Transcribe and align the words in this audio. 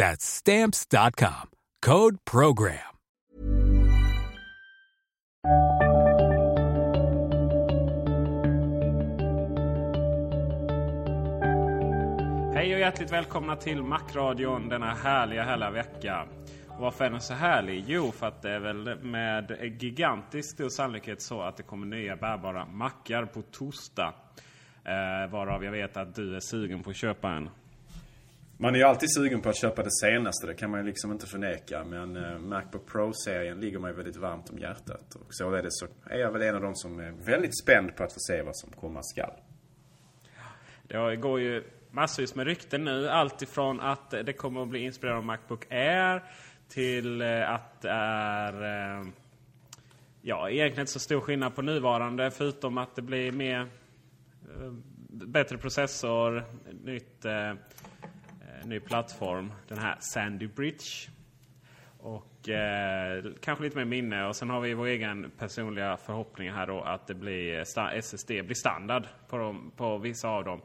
That's 0.00 0.24
stamps.com. 0.24 1.50
Code 1.86 2.16
program. 2.30 2.76
Hej 12.54 12.74
och 12.74 12.80
hjärtligt 12.80 13.12
välkomna 13.12 13.56
till 13.56 13.82
Macradion 13.82 14.68
denna 14.68 14.94
härliga, 14.94 15.42
härliga 15.42 15.70
vecka. 15.70 16.26
Och 16.68 16.80
varför 16.80 17.04
är 17.04 17.10
den 17.10 17.20
så 17.20 17.34
härlig? 17.34 17.84
Jo, 17.86 18.12
för 18.12 18.26
att 18.26 18.42
det 18.42 18.50
är 18.50 18.60
väl 18.60 19.04
med 19.04 19.76
gigantisk 19.80 20.50
stor 20.50 20.68
sannolikhet 20.68 21.22
så 21.22 21.42
att 21.42 21.56
det 21.56 21.62
kommer 21.62 21.86
nya 21.86 22.16
bärbara 22.16 22.66
mackar 22.66 23.24
på 23.24 23.42
torsdag. 23.42 24.14
Eh, 24.84 25.30
varav 25.30 25.64
jag 25.64 25.72
vet 25.72 25.96
att 25.96 26.14
du 26.14 26.36
är 26.36 26.40
sugen 26.40 26.82
på 26.82 26.90
att 26.90 26.96
köpa 26.96 27.30
en. 27.30 27.50
Man 28.62 28.74
är 28.74 28.78
ju 28.78 28.84
alltid 28.84 29.14
sugen 29.14 29.40
på 29.40 29.48
att 29.48 29.56
köpa 29.56 29.82
det 29.82 29.90
senaste, 29.90 30.46
det 30.46 30.54
kan 30.54 30.70
man 30.70 30.80
ju 30.80 30.86
liksom 30.86 31.12
inte 31.12 31.26
förneka. 31.26 31.84
Men 31.84 32.16
eh, 32.16 32.38
Macbook 32.38 32.86
Pro-serien 32.86 33.60
ligger 33.60 33.78
mig 33.78 33.92
väldigt 33.92 34.16
varmt 34.16 34.50
om 34.50 34.58
hjärtat. 34.58 35.14
Och 35.14 35.26
således 35.34 35.78
så 35.78 35.86
är 36.04 36.18
jag 36.18 36.32
väl 36.32 36.42
en 36.42 36.54
av 36.54 36.60
de 36.62 36.74
som 36.74 37.00
är 37.00 37.10
väldigt 37.10 37.58
spänd 37.62 37.96
på 37.96 38.04
att 38.04 38.12
få 38.12 38.18
se 38.20 38.42
vad 38.42 38.56
som 38.56 38.70
komma 38.72 39.02
skall. 39.02 39.32
Det 40.82 41.16
går 41.16 41.40
ju 41.40 41.64
massvis 41.90 42.34
med 42.34 42.46
rykten 42.46 42.84
nu. 42.84 43.08
Allt 43.08 43.42
ifrån 43.42 43.80
att 43.80 44.10
det 44.10 44.32
kommer 44.32 44.62
att 44.62 44.68
bli 44.68 44.78
inspirerad 44.80 45.16
av 45.18 45.24
Macbook 45.24 45.72
Air 45.72 46.22
till 46.68 47.20
eh, 47.22 47.50
att 47.50 47.80
det 47.82 47.90
är... 47.90 48.52
eh, 49.00 49.06
Ja, 50.22 50.50
egentligen 50.50 50.80
inte 50.82 50.92
så 50.92 50.98
stor 50.98 51.20
skillnad 51.20 51.54
på 51.54 51.62
nuvarande 51.62 52.30
förutom 52.30 52.78
att 52.78 52.96
det 52.96 53.02
blir 53.02 53.32
mer... 53.32 53.60
eh, 53.60 54.72
Bättre 55.12 55.58
processor, 55.58 56.44
nytt, 56.84 57.24
eh, 57.24 57.52
ny 58.64 58.80
plattform. 58.80 59.52
Den 59.68 59.78
här 59.78 59.96
Sandy 60.00 60.46
Bridge. 60.46 61.10
Och 61.98 62.48
eh, 62.48 63.24
kanske 63.40 63.64
lite 63.64 63.76
mer 63.76 63.84
minne. 63.84 64.26
Och 64.26 64.36
sen 64.36 64.50
har 64.50 64.60
vi 64.60 64.74
vår 64.74 64.86
egen 64.86 65.30
personliga 65.38 65.96
förhoppning 65.96 66.50
här 66.50 66.66
då 66.66 66.80
att 66.80 67.06
det 67.06 67.14
blir 67.14 67.64
SSD 67.94 68.28
blir 68.28 68.54
standard 68.54 69.06
på, 69.28 69.36
dem, 69.36 69.72
på 69.76 69.98
vissa 69.98 70.28
av 70.28 70.44
dem. 70.44 70.60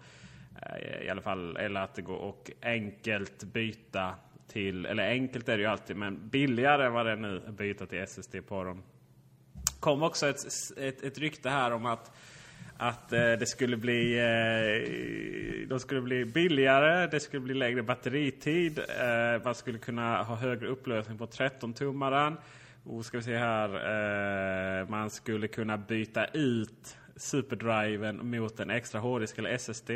Eh, 0.61 1.05
I 1.05 1.09
alla 1.09 1.21
fall, 1.21 1.57
eller 1.57 1.81
att 1.81 1.95
det 1.95 2.01
går 2.01 2.17
och 2.17 2.51
enkelt 2.61 3.43
byta 3.43 4.15
till, 4.47 4.85
eller 4.85 5.09
enkelt 5.09 5.49
är 5.49 5.57
det 5.57 5.63
ju 5.63 5.69
alltid, 5.69 5.95
men 5.95 6.29
billigare 6.29 6.85
än 6.85 6.93
vad 6.93 7.05
det 7.05 7.11
är 7.11 7.15
nu 7.15 7.43
att 7.47 7.53
byta 7.53 7.85
till 7.85 7.99
SSD 7.99 8.35
på 8.47 8.63
dem. 8.63 8.83
kom 9.79 10.03
också 10.03 10.27
ett, 10.27 10.37
ett, 10.77 11.03
ett 11.03 11.17
rykte 11.17 11.49
här 11.49 11.71
om 11.71 11.85
att 11.85 12.11
att 12.77 13.13
eh, 13.13 13.19
det 13.19 13.47
skulle 13.47 13.77
bli 13.77 14.19
eh, 14.19 15.67
de 15.67 15.79
skulle 15.79 16.01
bli 16.01 16.25
billigare, 16.25 17.07
det 17.07 17.19
skulle 17.19 17.41
bli 17.41 17.53
lägre 17.53 17.83
batteritid. 17.83 18.79
Eh, 18.79 19.43
man 19.43 19.55
skulle 19.55 19.77
kunna 19.77 20.23
ha 20.23 20.35
högre 20.35 20.67
upplösning 20.67 21.17
på 21.17 21.25
13-tummaren. 21.25 22.37
Och 22.83 23.05
ska 23.05 23.17
vi 23.17 23.23
se 23.23 23.37
här. 23.37 23.69
Eh, 24.81 24.89
man 24.89 25.09
skulle 25.09 25.47
kunna 25.47 25.77
byta 25.77 26.25
ut 26.25 26.97
superdriven 27.15 28.29
mot 28.29 28.59
en 28.59 28.69
extra 28.69 28.99
hårddisk 28.99 29.37
eller 29.37 29.49
SSD. 29.49 29.89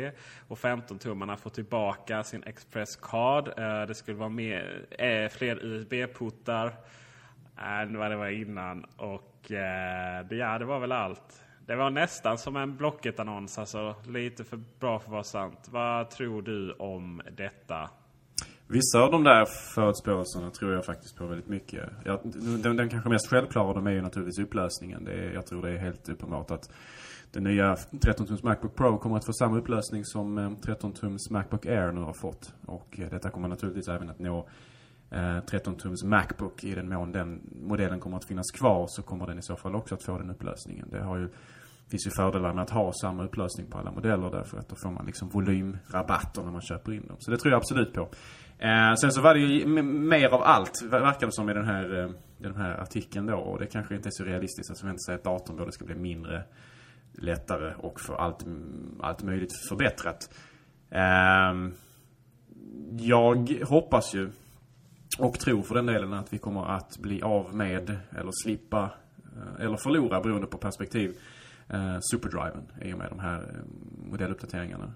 Och 0.48 0.58
15-tummarna 0.58 1.36
får 1.36 1.50
tillbaka 1.50 2.24
sin 2.24 2.42
Express 2.44 2.96
Card. 2.96 3.48
Eh, 3.48 3.86
det 3.86 3.94
skulle 3.94 4.16
vara 4.16 4.28
mer, 4.28 4.86
eh, 4.90 5.28
fler 5.28 5.64
USB-portar 5.64 6.72
än 7.58 7.98
vad 7.98 8.10
det 8.10 8.16
var 8.16 8.28
innan. 8.28 8.84
Och 8.96 9.52
eh, 9.52 10.26
det, 10.26 10.36
ja, 10.36 10.58
det 10.58 10.64
var 10.64 10.80
väl 10.80 10.92
allt. 10.92 11.42
Det 11.70 11.76
var 11.76 11.90
nästan 11.90 12.38
som 12.38 12.56
en 12.56 12.76
Blocket-annons, 12.76 13.58
alltså 13.58 13.94
lite 14.08 14.44
för 14.44 14.60
bra 14.80 14.98
för 14.98 15.06
att 15.06 15.12
vara 15.12 15.24
sant. 15.24 15.68
Vad 15.70 16.10
tror 16.10 16.42
du 16.42 16.72
om 16.72 17.22
detta? 17.36 17.90
Vissa 18.66 19.00
av 19.00 19.10
de 19.10 19.24
där 19.24 19.44
förutspåelserna 19.74 20.50
tror 20.50 20.72
jag 20.72 20.84
faktiskt 20.84 21.16
på 21.16 21.26
väldigt 21.26 21.48
mycket. 21.48 21.90
Jag, 22.04 22.20
den, 22.62 22.76
den 22.76 22.88
kanske 22.88 23.08
mest 23.08 23.28
självklara 23.28 23.66
av 23.66 23.74
dem 23.74 23.86
är 23.86 23.90
ju 23.90 24.02
naturligtvis 24.02 24.46
upplösningen. 24.46 25.04
Det 25.04 25.12
är, 25.12 25.32
jag 25.32 25.46
tror 25.46 25.62
det 25.62 25.70
är 25.70 25.78
helt 25.78 26.08
uppenbart 26.08 26.50
att 26.50 26.70
den 27.32 27.44
nya 27.44 27.74
13-tums 27.74 28.44
Macbook 28.44 28.76
Pro 28.76 28.98
kommer 28.98 29.16
att 29.16 29.26
få 29.26 29.32
samma 29.32 29.58
upplösning 29.58 30.04
som 30.04 30.38
eh, 30.38 30.50
13-tums 30.50 31.30
Macbook 31.30 31.66
Air 31.66 31.92
nu 31.92 32.00
har 32.00 32.14
fått. 32.14 32.54
Och 32.66 33.00
eh, 33.00 33.10
detta 33.10 33.30
kommer 33.30 33.48
naturligtvis 33.48 33.88
även 33.88 34.10
att 34.10 34.18
nå 34.18 34.48
eh, 35.10 35.18
13-tums 35.18 36.04
Macbook. 36.04 36.64
I 36.64 36.74
den 36.74 36.88
mån 36.88 37.12
den 37.12 37.40
modellen 37.62 38.00
kommer 38.00 38.16
att 38.16 38.24
finnas 38.24 38.50
kvar 38.50 38.86
så 38.88 39.02
kommer 39.02 39.26
den 39.26 39.38
i 39.38 39.42
så 39.42 39.56
fall 39.56 39.74
också 39.74 39.94
att 39.94 40.02
få 40.02 40.18
den 40.18 40.30
upplösningen. 40.30 40.88
Det 40.90 41.02
har 41.02 41.16
ju 41.16 41.28
finns 41.90 42.06
ju 42.06 42.10
fördelar 42.10 42.54
med 42.54 42.62
att 42.62 42.70
ha 42.70 42.92
samma 42.92 43.24
upplösning 43.24 43.66
på 43.70 43.78
alla 43.78 43.92
modeller 43.92 44.30
därför 44.30 44.58
att 44.58 44.68
då 44.68 44.76
får 44.76 44.90
man 44.90 45.06
liksom 45.06 45.28
volymrabatter 45.28 46.42
när 46.42 46.52
man 46.52 46.60
köper 46.60 46.92
in 46.92 47.06
dem. 47.06 47.16
Så 47.18 47.30
det 47.30 47.36
tror 47.36 47.52
jag 47.52 47.58
absolut 47.58 47.92
på. 47.92 48.08
Eh, 48.58 48.94
sen 49.00 49.12
så 49.12 49.20
var 49.20 49.34
det 49.34 49.40
ju 49.40 49.66
mer 49.82 50.28
av 50.28 50.42
allt, 50.42 50.82
verkar 50.82 51.26
det 51.26 51.32
som 51.32 51.50
i 51.50 51.54
den 51.54 51.64
här, 51.64 51.98
eh, 51.98 52.10
i 52.38 52.42
den 52.42 52.56
här 52.56 52.80
artikeln 52.80 53.26
då. 53.26 53.36
Och 53.36 53.58
det 53.58 53.66
kanske 53.66 53.94
inte 53.94 54.08
är 54.08 54.10
så 54.10 54.24
realistiskt 54.24 54.70
alltså 54.70 54.72
att 54.72 54.80
förvänta 54.80 54.98
sig 54.98 55.14
att 55.14 55.24
datorn 55.24 55.56
både 55.56 55.72
ska 55.72 55.84
bli 55.84 55.94
mindre, 55.94 56.44
lättare 57.12 57.74
och 57.78 58.00
få 58.00 58.14
allt, 58.14 58.46
allt 59.00 59.22
möjligt 59.22 59.52
förbättrat. 59.68 60.30
Eh, 60.90 61.70
jag 62.98 63.64
hoppas 63.68 64.14
ju 64.14 64.30
och 65.18 65.38
tror 65.38 65.62
för 65.62 65.74
den 65.74 65.86
delen 65.86 66.12
att 66.12 66.32
vi 66.32 66.38
kommer 66.38 66.76
att 66.76 66.98
bli 66.98 67.22
av 67.22 67.54
med 67.54 67.98
eller 68.18 68.30
slippa 68.44 68.90
eh, 69.36 69.64
eller 69.64 69.76
förlora 69.76 70.20
beroende 70.20 70.46
på 70.46 70.58
perspektiv 70.58 71.16
eh, 71.70 71.98
superdriven 72.00 72.72
i 72.82 72.92
och 72.92 72.98
med 72.98 73.10
de 73.10 73.18
här 73.18 73.38
eh, 73.38 74.10
modelluppdateringarna. 74.10 74.92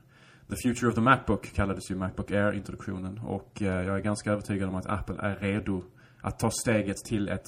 The 0.48 0.56
Future 0.56 0.88
of 0.88 0.94
the 0.94 1.00
Macbook 1.00 1.52
kallades 1.54 1.90
ju 1.90 1.94
Macbook 1.94 2.30
Air-introduktionen 2.30 3.18
och 3.18 3.62
eh, 3.62 3.86
jag 3.86 3.96
är 3.96 4.00
ganska 4.00 4.32
övertygad 4.32 4.68
om 4.68 4.74
att 4.74 4.86
Apple 4.86 5.16
är 5.18 5.36
redo 5.36 5.82
att 6.20 6.38
ta 6.38 6.50
steget 6.50 6.96
till 6.96 7.28
ett 7.28 7.46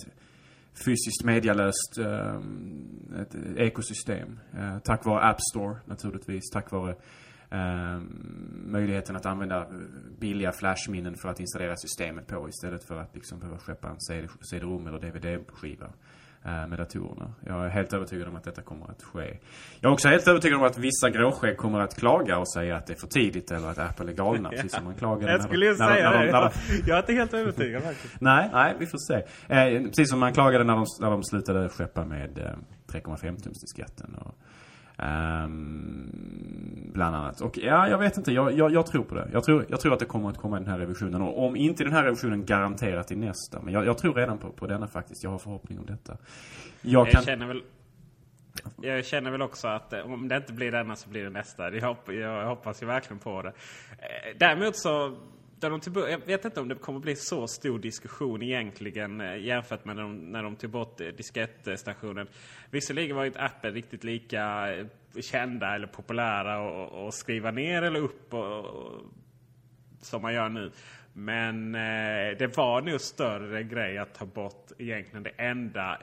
fysiskt 0.84 1.24
medialöst 1.24 1.98
eh, 1.98 2.40
ett 3.20 3.34
ekosystem. 3.56 4.40
Eh, 4.58 4.78
tack 4.78 5.04
vare 5.04 5.20
App 5.20 5.40
Store 5.40 5.76
naturligtvis. 5.84 6.50
Tack 6.52 6.70
vare 6.70 6.96
eh, 7.50 8.00
möjligheten 8.52 9.16
att 9.16 9.26
använda 9.26 9.66
billiga 10.18 10.52
flashminnen 10.52 11.14
för 11.16 11.28
att 11.28 11.40
installera 11.40 11.76
systemet 11.76 12.26
på 12.26 12.48
istället 12.48 12.84
för 12.84 12.96
att 12.96 13.14
liksom 13.14 13.38
behöva 13.38 13.58
skeppa 13.58 13.88
en 13.88 14.00
CD-rom 14.00 14.86
eller 14.86 14.98
DVD-skiva 14.98 15.92
med 16.46 16.78
datorerna. 16.78 17.34
Jag 17.46 17.64
är 17.64 17.68
helt 17.68 17.92
övertygad 17.92 18.28
om 18.28 18.36
att 18.36 18.44
detta 18.44 18.62
kommer 18.62 18.90
att 18.90 19.02
ske. 19.02 19.38
Jag 19.80 19.90
är 19.90 19.92
också 19.92 20.08
helt 20.08 20.28
övertygad 20.28 20.58
om 20.58 20.66
att 20.66 20.78
vissa 20.78 21.10
gråskägg 21.10 21.56
kommer 21.56 21.80
att 21.80 21.96
klaga 21.96 22.38
och 22.38 22.52
säga 22.52 22.76
att 22.76 22.86
det 22.86 22.92
är 22.92 22.98
för 22.98 23.06
tidigt 23.06 23.50
eller 23.50 23.68
att 23.68 23.78
Apple 23.78 24.12
är 24.12 24.14
galna. 24.14 24.48
Precis 24.50 24.72
som 24.72 24.84
man 24.84 24.94
klagade 24.94 25.32
Jag 25.32 25.42
skulle 25.42 25.66
när, 25.66 25.74
säga 25.74 26.10
när, 26.10 26.18
när, 26.18 26.32
när, 26.32 26.52
Jag 26.86 26.96
är 26.96 26.98
inte 26.98 27.12
helt 27.12 27.34
övertygad 27.34 27.82
faktiskt. 27.82 28.20
Nej, 28.20 28.50
nej, 28.52 28.74
vi 28.78 28.86
får 28.86 28.98
se. 28.98 29.14
Eh, 29.54 29.82
precis 29.82 30.10
som 30.10 30.20
man 30.20 30.32
klagade 30.32 30.64
när 30.64 30.74
de, 30.74 30.86
när 31.00 31.10
de 31.10 31.24
slutade 31.24 31.68
skeppa 31.68 32.04
med 32.04 32.38
eh, 32.38 32.44
3,5 32.92 33.42
tums 33.42 33.60
disketten 33.60 34.14
och 34.14 34.34
ehm, 34.98 36.92
Bland 36.92 37.16
annat. 37.16 37.40
Och 37.40 37.58
ja, 37.58 37.88
jag 37.88 37.98
vet 37.98 38.16
inte. 38.16 38.32
Jag, 38.32 38.52
jag, 38.52 38.72
jag, 38.72 38.86
tror 38.86 39.04
på 39.04 39.14
det. 39.14 39.28
Jag 39.32 39.44
tror, 39.44 39.66
jag 39.68 39.80
tror 39.80 39.92
att 39.92 39.98
det 39.98 40.04
kommer 40.04 40.28
att 40.28 40.38
komma 40.38 40.56
i 40.56 40.60
den 40.60 40.68
här 40.68 40.78
revisionen. 40.78 41.22
Och 41.22 41.46
om 41.46 41.56
inte 41.56 41.84
den 41.84 41.92
här 41.92 42.04
revisionen 42.04 42.46
garanterat 42.46 43.12
i 43.12 43.16
nästa. 43.16 43.62
Men 43.62 43.74
jag, 43.74 43.86
jag 43.86 43.98
tror 43.98 44.14
redan 44.14 44.38
på, 44.38 44.50
på 44.50 44.66
denna 44.66 44.86
faktiskt. 44.86 45.24
Jag 45.24 45.30
har 45.30 45.38
förhoppning 45.38 45.78
om 45.78 45.86
detta. 45.86 46.16
Jag, 46.82 47.10
kan... 47.10 47.22
känner 47.22 47.46
väl... 47.46 47.62
Jag 48.82 49.04
känner 49.04 49.30
väl 49.30 49.42
också 49.42 49.68
att 49.68 49.92
eh, 49.92 50.00
om 50.00 50.28
det 50.28 50.36
inte 50.36 50.52
blir 50.52 50.72
denna 50.72 50.96
så 50.96 51.08
blir 51.08 51.24
det 51.24 51.30
nästa. 51.30 51.74
Jag, 51.74 51.88
hopp, 51.88 52.12
jag 52.12 52.46
hoppas 52.46 52.82
ju 52.82 52.86
verkligen 52.86 53.18
på 53.18 53.42
det. 53.42 53.48
Eh, 53.48 54.36
Däremot 54.38 54.76
så... 54.76 55.16
Där 55.60 55.70
de 55.70 55.80
tog, 55.80 55.96
jag 55.96 56.26
vet 56.26 56.44
inte 56.44 56.60
om 56.60 56.68
det 56.68 56.74
kommer 56.74 57.00
bli 57.00 57.16
så 57.16 57.46
stor 57.46 57.78
diskussion 57.78 58.42
egentligen 58.42 59.20
eh, 59.20 59.36
jämfört 59.36 59.84
med 59.84 59.96
när 59.96 60.02
de, 60.02 60.32
när 60.32 60.42
de 60.42 60.56
tog 60.56 60.70
bort 60.70 61.00
eh, 61.00 61.06
diskettstationen. 61.06 62.28
Visserligen 62.70 63.16
var 63.16 63.24
inte 63.24 63.40
Apple 63.40 63.70
riktigt 63.70 64.04
lika 64.04 64.74
eh, 64.74 64.86
kända 65.20 65.74
eller 65.74 65.86
populära 65.86 66.60
och, 66.60 67.06
och 67.06 67.14
skriva 67.14 67.50
ner 67.50 67.82
eller 67.82 68.00
upp 68.00 68.34
och, 68.34 68.64
och, 68.64 69.02
som 70.00 70.22
man 70.22 70.34
gör 70.34 70.48
nu. 70.48 70.70
Men 71.12 71.74
eh, 71.74 72.38
det 72.38 72.56
var 72.56 72.80
nog 72.80 73.00
större 73.00 73.62
grej 73.62 73.98
att 73.98 74.14
ta 74.14 74.26
bort 74.26 74.72
egentligen 74.78 75.22
det 75.22 75.34
enda 75.36 75.98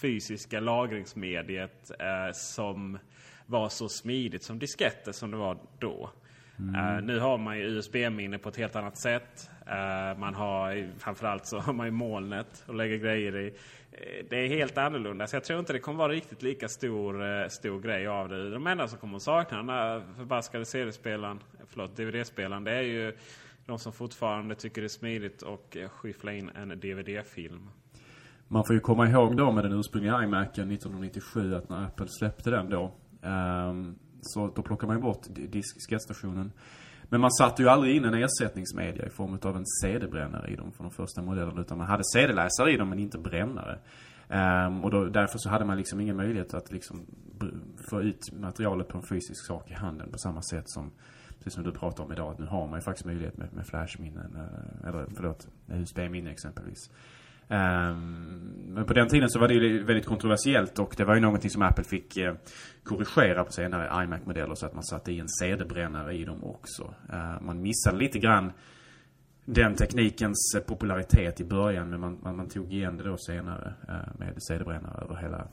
fysiska 0.00 0.60
lagringsmediet 0.60 1.90
eh, 2.00 2.32
som 2.32 2.98
var 3.46 3.68
så 3.68 3.88
smidigt 3.88 4.42
som 4.42 4.58
disketter 4.58 5.12
som 5.12 5.30
det 5.30 5.36
var 5.36 5.58
då. 5.78 6.10
Eh, 6.58 7.02
nu 7.02 7.18
har 7.18 7.38
man 7.38 7.58
ju 7.58 7.64
USB-minne 7.64 8.38
på 8.38 8.48
ett 8.48 8.56
helt 8.56 8.76
annat 8.76 8.96
sätt. 8.96 9.50
Eh, 9.66 10.18
man 10.18 10.34
har 10.34 10.88
framförallt 10.98 11.46
så 11.46 11.58
har 11.58 11.72
man 11.72 11.86
ju 11.86 11.92
molnet 11.92 12.64
och 12.66 12.74
lägger 12.74 12.96
grejer 12.96 13.36
i. 13.36 13.46
Eh, 13.92 14.24
Det 14.30 14.36
är 14.36 14.48
helt 14.48 14.78
annorlunda. 14.78 15.26
Så 15.26 15.36
jag 15.36 15.44
tror 15.44 15.58
inte 15.60 15.72
det 15.72 15.78
kommer 15.78 15.98
vara 15.98 16.12
riktigt 16.12 16.42
lika 16.42 16.68
stor, 16.68 17.48
stor 17.48 17.80
grej 17.80 18.06
av 18.06 18.28
det. 18.28 18.50
De 18.50 18.66
enda 18.66 18.88
som 18.88 18.98
kommer 18.98 19.18
sakna 19.18 19.56
den 19.56 19.66
där 19.66 20.02
förbaskade 20.16 20.64
CD-spelaren, 20.64 21.40
förlåt 21.66 21.96
DVD-spelaren, 21.96 22.64
det 22.64 22.72
är 22.72 22.82
ju 22.82 23.12
de 23.66 23.78
som 23.78 23.92
fortfarande 23.92 24.54
tycker 24.54 24.80
det 24.80 24.86
är 24.86 24.88
smidigt 24.88 25.42
och 25.42 25.76
skyffla 25.90 26.32
in 26.32 26.50
en 26.54 26.68
DVD-film. 26.68 27.68
Man 28.48 28.64
får 28.66 28.74
ju 28.74 28.80
komma 28.80 29.08
ihåg 29.08 29.36
då 29.36 29.52
med 29.52 29.64
den 29.64 29.72
ursprungliga 29.72 30.22
iMacen 30.22 30.70
1997 30.70 31.54
att 31.54 31.68
när 31.68 31.84
Apple 31.84 32.06
släppte 32.08 32.50
den 32.50 32.70
då. 32.70 32.92
ehm, 33.22 33.98
så 34.26 34.52
då 34.56 34.62
plockar 34.62 34.86
man 34.86 34.96
ju 34.96 35.02
bort 35.02 35.22
di- 35.28 35.62
Men 37.08 37.20
man 37.20 37.32
satte 37.32 37.62
ju 37.62 37.68
aldrig 37.68 37.96
in 37.96 38.04
en 38.04 38.14
ersättningsmedia 38.14 39.06
i 39.06 39.10
form 39.10 39.38
av 39.42 39.56
en 39.56 39.66
CD-brännare 39.82 40.50
i 40.50 40.56
dem 40.56 40.72
för 40.72 40.82
de 40.82 40.92
första 40.92 41.22
modellerna. 41.22 41.60
Utan 41.60 41.78
man 41.78 41.86
hade 41.86 42.04
CD-läsare 42.04 42.72
i 42.72 42.76
dem 42.76 42.88
men 42.88 42.98
inte 42.98 43.18
brännare. 43.18 43.78
Um, 44.28 44.84
och 44.84 44.90
då, 44.90 45.04
därför 45.04 45.38
så 45.38 45.48
hade 45.48 45.64
man 45.64 45.76
liksom 45.76 46.00
ingen 46.00 46.16
möjlighet 46.16 46.54
att 46.54 46.72
liksom 46.72 47.06
få 47.90 48.02
ut 48.02 48.32
materialet 48.32 48.88
på 48.88 48.98
en 48.98 49.04
fysisk 49.04 49.46
sak 49.46 49.70
i 49.70 49.74
handen 49.74 50.12
på 50.12 50.18
samma 50.18 50.42
sätt 50.42 50.64
som 50.66 50.90
Precis 51.46 51.54
som 51.54 51.64
du 51.64 51.72
pratar 51.72 52.04
om 52.04 52.12
idag, 52.12 52.32
att 52.32 52.38
nu 52.38 52.46
har 52.46 52.66
man 52.66 52.78
ju 52.78 52.82
faktiskt 52.82 53.06
möjlighet 53.06 53.36
med, 53.36 53.52
med 53.52 53.66
flashminnen, 53.66 54.36
eh, 54.36 54.88
eller 54.88 55.06
förlåt, 55.16 55.48
USB-minne 55.66 56.30
exempelvis. 56.30 56.90
Ehm, 57.48 58.56
men 58.66 58.84
på 58.84 58.92
den 58.92 59.08
tiden 59.08 59.30
så 59.30 59.38
var 59.38 59.48
det 59.48 59.54
ju 59.54 59.84
väldigt 59.84 60.06
kontroversiellt 60.06 60.78
och 60.78 60.94
det 60.96 61.04
var 61.04 61.14
ju 61.14 61.20
någonting 61.20 61.50
som 61.50 61.62
Apple 61.62 61.84
fick 61.84 62.16
eh, 62.16 62.34
korrigera 62.84 63.44
på 63.44 63.52
senare 63.52 64.04
iMac-modeller 64.04 64.54
så 64.54 64.66
att 64.66 64.74
man 64.74 64.84
satte 64.84 65.12
i 65.12 65.20
en 65.20 65.28
CD-brännare 65.28 66.14
i 66.14 66.24
dem 66.24 66.44
också. 66.44 66.94
Ehm, 67.12 67.46
man 67.46 67.62
missade 67.62 67.98
lite 67.98 68.18
grann 68.18 68.52
den 69.44 69.74
teknikens 69.74 70.54
eh, 70.56 70.62
popularitet 70.62 71.40
i 71.40 71.44
början 71.44 71.90
men 71.90 72.00
man, 72.00 72.18
man, 72.22 72.36
man 72.36 72.48
tog 72.48 72.72
igen 72.72 72.96
det 72.96 73.04
då 73.04 73.16
senare 73.16 73.74
eh, 73.88 74.18
med 74.18 74.42
CD-brännare 74.42 75.04
över 75.04 75.16
hela, 75.16 75.48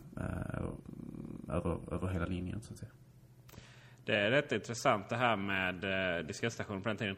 över, 1.50 1.94
över, 1.94 2.08
hela 2.08 2.26
linjen 2.26 2.62
så 2.62 2.74
att 2.74 2.80
säga. 2.80 2.92
Det 4.06 4.16
är 4.16 4.32
rätt 4.32 4.52
intressant 4.52 5.10
det 5.10 5.16
här 5.16 5.36
med 5.36 5.84
eh, 6.20 6.68
på 6.68 6.90
den 6.90 6.98
tiden. 6.98 7.16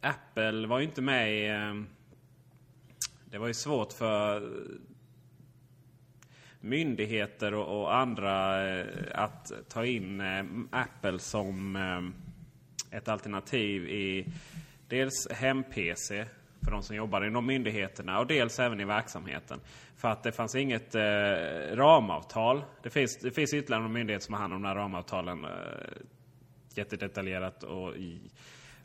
Apple 0.00 0.66
var 0.66 0.78
ju 0.78 0.84
inte 0.84 1.02
med 1.02 1.34
i... 1.34 1.46
Ehm, 1.46 1.86
det 3.32 3.38
var 3.38 3.46
ju 3.46 3.54
svårt 3.54 3.92
för 3.92 4.50
myndigheter 6.60 7.54
och, 7.54 7.80
och 7.80 7.94
andra 7.94 8.68
eh, 8.70 8.86
att 9.14 9.52
ta 9.68 9.84
in 9.84 10.20
eh, 10.20 10.44
Apple 10.70 11.18
som 11.18 11.76
eh, 11.76 12.96
ett 12.98 13.08
alternativ 13.08 13.88
i 13.88 14.26
dels 14.88 15.28
hem-PC 15.30 16.26
för 16.64 16.70
de 16.70 16.82
som 16.82 16.96
jobbar 16.96 17.26
inom 17.26 17.46
myndigheterna 17.46 18.18
och 18.18 18.26
dels 18.26 18.58
även 18.58 18.80
i 18.80 18.84
verksamheten. 18.84 19.60
För 19.96 20.08
att 20.08 20.22
det 20.22 20.32
fanns 20.32 20.54
inget 20.54 20.94
eh, 20.94 21.02
ramavtal. 21.72 22.64
Det 22.82 22.90
finns, 22.90 23.16
det 23.16 23.30
finns 23.30 23.54
ytterligare 23.54 23.82
någon 23.82 23.92
myndighet 23.92 24.22
som 24.22 24.34
har 24.34 24.40
hand 24.40 24.54
om 24.54 24.62
de 24.62 24.68
här 24.68 24.74
ramavtalen. 24.74 25.44
Eh, 25.44 25.50
jättedetaljerat 26.74 27.62
och, 27.62 27.96
i, 27.96 28.20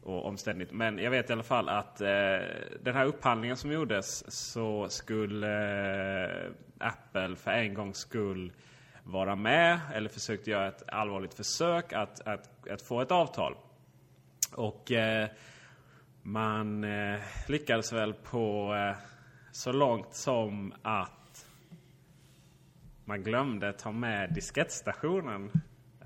och 0.07 0.25
omständigt. 0.25 0.71
Men 0.71 0.97
jag 0.97 1.11
vet 1.11 1.29
i 1.29 1.33
alla 1.33 1.43
fall 1.43 1.69
att 1.69 2.01
eh, 2.01 2.07
den 2.81 2.95
här 2.95 3.05
upphandlingen 3.05 3.57
som 3.57 3.71
gjordes 3.71 4.31
så 4.31 4.89
skulle 4.89 5.49
eh, 6.25 6.51
Apple 6.77 7.35
för 7.35 7.51
en 7.51 7.73
gångs 7.73 7.97
skull 7.97 8.51
vara 9.03 9.35
med 9.35 9.79
eller 9.93 10.09
försökte 10.09 10.51
göra 10.51 10.67
ett 10.67 10.83
allvarligt 10.87 11.33
försök 11.33 11.93
att, 11.93 12.27
att, 12.27 12.67
att 12.67 12.81
få 12.81 13.01
ett 13.01 13.11
avtal. 13.11 13.55
Och 14.55 14.91
eh, 14.91 15.29
man 16.21 16.83
eh, 16.83 17.19
lyckades 17.47 17.93
väl 17.93 18.13
på 18.13 18.75
eh, 18.75 18.97
så 19.51 19.71
långt 19.71 20.15
som 20.15 20.73
att 20.81 21.47
man 23.05 23.23
glömde 23.23 23.73
ta 23.73 23.91
med 23.91 24.33
diskettstationen. 24.33 25.51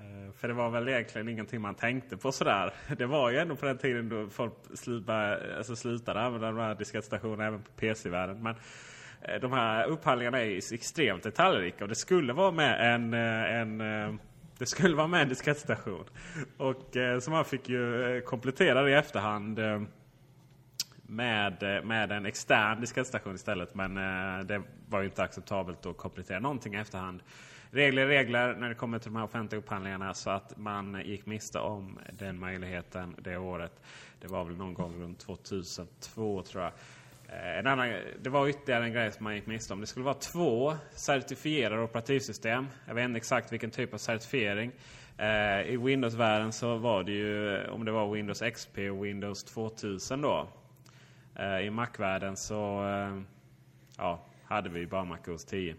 Eh, 0.02 0.32
för 0.34 0.48
det 0.48 0.54
var 0.54 0.70
väl 0.70 0.88
egentligen 0.88 1.30
ingenting 1.30 1.62
man 1.62 1.76
tänkte 1.76 2.18
på 2.18 2.32
sådär. 2.32 2.74
Det 2.98 3.06
var 3.06 3.30
ju 3.30 3.38
ändå 3.38 3.56
på 3.56 3.66
den 3.66 3.78
tiden 3.78 4.10
då 4.10 4.30
folk 4.30 4.54
slutade, 4.74 5.58
alltså 5.58 5.76
slutade 5.76 6.22
använda 6.22 6.48
de 6.48 6.58
här 6.58 6.76
diskettstationerna 6.76 7.46
även 7.46 7.64
på 7.64 7.72
PC-världen. 7.72 8.44
Men 8.44 8.56
eh, 9.22 9.40
de 9.42 9.52
här 9.52 9.86
upphandlingarna 9.86 10.40
är 10.40 10.46
ju 10.46 10.58
extremt 10.58 11.24
detaljrika 11.24 11.84
och 11.84 11.90
det 11.90 11.96
skulle 11.96 12.34
vara 12.34 12.52
med 12.52 12.94
en, 12.94 13.14
eh, 13.14 13.56
en 13.56 14.20
det 14.58 14.66
skulle 14.66 14.96
vara 14.96 15.08
med 15.08 15.22
en 15.22 15.30
diskettstation. 15.30 16.06
Och 16.58 16.98
så 17.22 17.32
man 17.32 17.46
fick 17.46 17.70
ju 17.70 18.22
komplettera 18.26 18.82
det 18.82 18.92
i 18.92 18.94
efterhand. 18.94 19.60
Med, 21.02 21.84
med 21.86 22.12
en 22.12 22.26
extern 22.26 22.82
diskettstation 22.82 23.36
istället. 23.36 23.76
Men 23.76 23.96
det 24.48 24.62
var 24.90 25.00
ju 25.00 25.06
inte 25.06 25.24
acceptabelt 25.24 25.86
att 25.86 25.98
komplettera 25.98 26.40
någonting 26.40 26.76
i 26.76 26.78
efterhand. 26.78 27.22
Regler 27.74 28.02
är 28.02 28.08
regler 28.08 28.56
när 28.56 28.70
det 28.70 28.76
kommer 28.76 29.00
till 29.00 29.12
de 29.12 29.18
här 29.18 29.24
offentliga 29.24 29.60
upphandlingarna. 29.60 30.14
Så 30.14 30.30
att 30.30 30.58
man 30.58 31.02
gick 31.06 31.26
miste 31.26 31.60
om 31.60 32.00
den 32.14 32.40
möjligheten 32.40 33.16
det 33.20 33.38
året. 33.38 33.82
Det 34.22 34.28
var 34.28 34.44
väl 34.44 34.58
någon 34.58 34.74
gång 34.74 35.02
runt 35.02 35.20
2002 35.20 36.42
tror 36.44 36.64
jag. 36.64 36.74
Eh, 37.30 37.60
en 37.60 37.68
annan, 37.68 37.94
det 38.22 38.30
var 38.30 38.48
ytterligare 38.48 38.84
en 38.84 38.94
grej 38.94 39.12
som 39.12 39.24
man 39.24 39.36
gick 39.36 39.46
miste 39.46 39.74
om. 39.74 39.82
Det 39.82 39.88
skulle 39.88 40.06
vara 40.06 40.16
två 40.34 40.76
certifierade 40.92 41.82
operativsystem. 41.82 42.68
Jag 42.88 42.96
vet 42.96 43.06
inte 43.06 43.18
exakt 43.18 43.54
vilken 43.54 43.72
typ 43.72 43.94
av 43.94 43.98
certifiering. 43.98 44.72
Eh, 45.18 45.62
I 45.62 45.78
Windows-världen 45.78 46.54
så 46.54 46.78
var 46.78 47.04
det 47.04 47.12
ju 47.12 47.64
om 47.68 47.86
det 47.86 47.92
var 47.92 48.14
Windows 48.14 48.44
XP 48.54 48.78
och 48.78 49.06
Windows 49.06 49.44
2000 49.44 50.22
då. 50.22 50.48
Eh, 51.36 51.60
I 51.60 51.70
Mac-världen 51.70 52.38
så 52.38 52.84
ja, 53.98 54.26
hade 54.44 54.70
vi 54.70 54.88
bara 54.88 55.06
Mac 55.06 55.20
OS 55.28 55.46
10. 55.46 55.76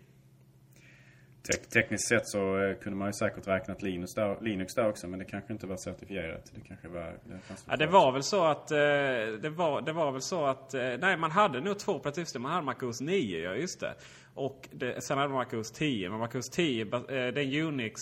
Tek- 1.50 1.68
tekniskt 1.70 2.08
sett 2.08 2.28
så 2.28 2.58
eh, 2.58 2.74
kunde 2.76 2.98
man 2.98 3.08
ju 3.08 3.12
säkert 3.12 3.48
räknat 3.48 3.82
Linux 3.82 4.14
där, 4.14 4.36
Linux 4.40 4.74
där 4.74 4.88
också 4.88 5.08
men 5.08 5.18
det 5.18 5.24
kanske 5.24 5.52
inte 5.52 5.66
var 5.66 5.76
certifierat. 5.76 6.50
Det 6.54 6.60
kanske 6.68 6.88
var... 6.88 7.00
Det, 7.24 7.38
Ja, 7.68 7.76
det 7.76 7.86
var 7.86 8.12
väl 8.12 8.22
så 8.22 8.44
att... 8.44 8.70
Eh, 8.70 8.76
det, 9.42 9.50
var, 9.56 9.80
det 9.82 9.92
var 9.92 10.12
väl 10.12 10.22
så 10.22 10.46
att... 10.46 10.74
Eh, 10.74 10.80
nej, 11.00 11.16
man 11.16 11.30
hade 11.30 11.60
nog 11.60 11.78
två 11.78 11.92
operativsystem. 11.92 12.42
Man 12.42 12.50
hade 12.52 12.64
Mac 12.66 12.74
OS 12.82 13.00
9, 13.00 13.38
ja 13.40 13.54
just 13.54 13.80
det. 13.80 13.94
Och 14.34 14.68
det, 14.72 15.04
sen 15.04 15.18
hade 15.18 15.28
man 15.32 15.38
Mac 15.52 15.58
OS 15.60 15.70
10. 15.70 16.10
Men 16.10 16.18
Mac 16.18 16.28
OS 16.34 16.50
10, 16.50 16.84
bas- 16.84 17.10
eh, 17.10 17.32
det 17.32 17.40
är 17.42 17.44
en 17.60 17.66
Unix 17.66 18.00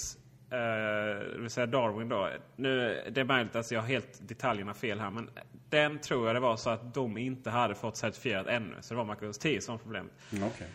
det 0.51 1.39
vill 1.39 1.51
säga 1.51 1.67
Darwin 1.67 2.09
då. 2.09 2.29
Nu, 2.57 3.03
det 3.11 3.21
är 3.21 3.25
möjligt 3.25 3.57
att 3.57 3.71
jag 3.71 3.81
har 3.81 3.89
helt 3.89 4.29
detaljerna 4.29 4.75
fel 4.75 5.01
här. 5.01 5.11
Men 5.11 5.31
den 5.69 5.99
tror 5.99 6.27
jag 6.27 6.37
det 6.37 6.41
var 6.41 6.57
så 6.57 6.71
att 6.71 6.95
de 6.95 7.19
inte 7.19 7.51
hade 7.51 7.75
fått 7.75 7.97
certifierat 7.97 8.47
ännu. 8.47 8.75
Så 8.81 8.95
det 8.95 8.99
var 8.99 9.05
MacOS 9.05 9.39
10 9.39 9.61
som 9.61 9.75
var 9.75 9.83
problemet. 9.83 10.13
Mm, 10.33 10.45
okay. 10.45 10.67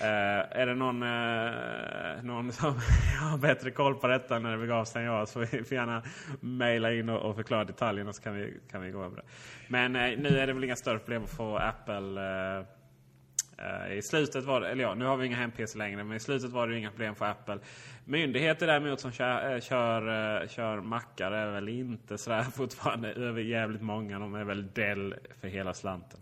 Uh, 0.00 0.60
är 0.60 0.66
det 0.66 0.74
någon, 0.74 1.02
uh, 1.02 2.24
någon 2.24 2.52
som 2.52 2.74
har 3.20 3.38
bättre 3.38 3.70
koll 3.70 3.94
på 3.94 4.06
detta 4.06 4.38
när 4.38 4.50
det 4.50 4.58
begav 4.58 4.84
sig 4.84 5.02
än 5.02 5.08
jag 5.08 5.28
så 5.28 5.46
får 5.46 5.72
gärna 5.72 6.02
mejla 6.40 6.92
in 6.92 7.08
och, 7.08 7.30
och, 7.30 7.36
förklara 7.36 7.64
detaljerna 7.64 8.12
så 8.12 8.22
kan 8.22 8.34
vi, 8.34 8.60
kan 8.70 8.82
vi 8.82 8.90
gå 8.90 9.04
över 9.04 9.16
det. 9.16 9.22
Men 9.68 9.96
uh, 9.96 10.18
nu 10.18 10.38
är 10.38 10.46
det 10.46 10.52
väl 10.52 10.64
inga 10.64 10.76
större 10.76 10.98
problem 10.98 11.24
att 11.24 11.36
få 11.36 11.56
Apple 11.56 12.20
i 13.90 14.02
slutet 14.02 14.44
var 14.44 14.60
det, 14.60 14.68
eller 14.68 14.82
ja, 14.82 14.94
nu 14.94 15.04
har 15.04 15.16
vi 15.16 15.26
inga 15.26 15.36
hem-PC 15.36 15.78
längre, 15.78 16.04
men 16.04 16.16
i 16.16 16.20
slutet 16.20 16.50
var 16.50 16.68
det 16.68 16.78
inga 16.78 16.90
problem 16.90 17.14
för 17.14 17.24
Apple. 17.24 17.58
Myndigheter 18.04 18.66
däremot 18.66 19.00
som 19.00 19.12
kör, 19.12 19.60
kör, 19.60 20.46
kör 20.46 20.80
mackar 20.80 21.32
är 21.32 21.50
väl 21.50 21.68
inte 21.68 22.18
sådär 22.18 22.42
fortfarande 22.56 23.12
över 23.12 23.40
jävligt 23.40 23.82
många. 23.82 24.18
De 24.18 24.34
är 24.34 24.44
väl 24.44 24.72
Dell 24.72 25.14
för 25.40 25.48
hela 25.48 25.74
slanten 25.74 26.20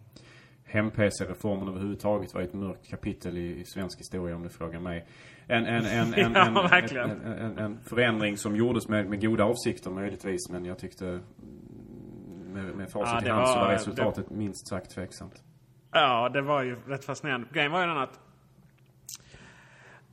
hem-PC-reformen 0.64 1.68
överhuvudtaget 1.68 2.34
var 2.34 2.42
ett 2.42 2.54
mörkt 2.54 2.90
kapitel 2.90 3.38
i, 3.38 3.60
i, 3.60 3.64
svensk 3.64 4.00
historia 4.00 4.36
om 4.36 4.42
du 4.42 4.48
frågar 4.48 4.80
mig. 4.80 5.06
En, 5.46 5.66
en, 5.66 5.84
en, 5.84 6.14
en, 6.24 6.32
ja, 6.34 6.78
en, 6.78 7.58
en, 7.58 7.78
förändring 7.80 8.36
som 8.36 8.56
gjordes 8.56 8.88
med, 8.88 9.06
med 9.06 9.20
goda 9.20 9.44
avsikter 9.44 9.90
möjligtvis. 9.90 10.50
Men 10.50 10.64
jag 10.64 10.78
tyckte 10.78 11.20
med, 12.46 12.64
med 12.64 12.90
facit 12.90 13.22
ja, 13.22 13.26
i 13.26 13.30
hand 13.30 13.48
så 13.48 13.54
var 13.54 13.72
resultatet 13.72 14.28
det, 14.28 14.34
minst 14.34 14.68
sagt 14.68 14.90
tveksamt. 14.90 15.42
Ja, 15.92 16.28
det 16.28 16.42
var 16.42 16.62
ju 16.62 16.76
rätt 16.86 17.04
fascinerande. 17.04 17.46
Grejen 17.52 17.72
var 17.72 17.80
ju 17.80 17.86
den 17.86 17.98
att 17.98 18.20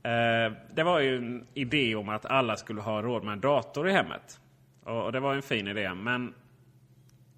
eh, 0.02 0.58
det 0.74 0.82
var 0.82 1.00
ju 1.00 1.16
en 1.16 1.46
idé 1.54 1.94
om 1.94 2.08
att 2.08 2.26
alla 2.26 2.56
skulle 2.56 2.80
ha 2.80 3.02
råd 3.02 3.24
med 3.24 3.32
en 3.32 3.40
dator 3.40 3.88
i 3.88 3.92
hemmet. 3.92 4.40
Och, 4.84 5.04
och 5.04 5.12
det 5.12 5.20
var 5.20 5.32
ju 5.32 5.36
en 5.36 5.42
fin 5.42 5.68
idé. 5.68 5.94
Men 5.94 6.34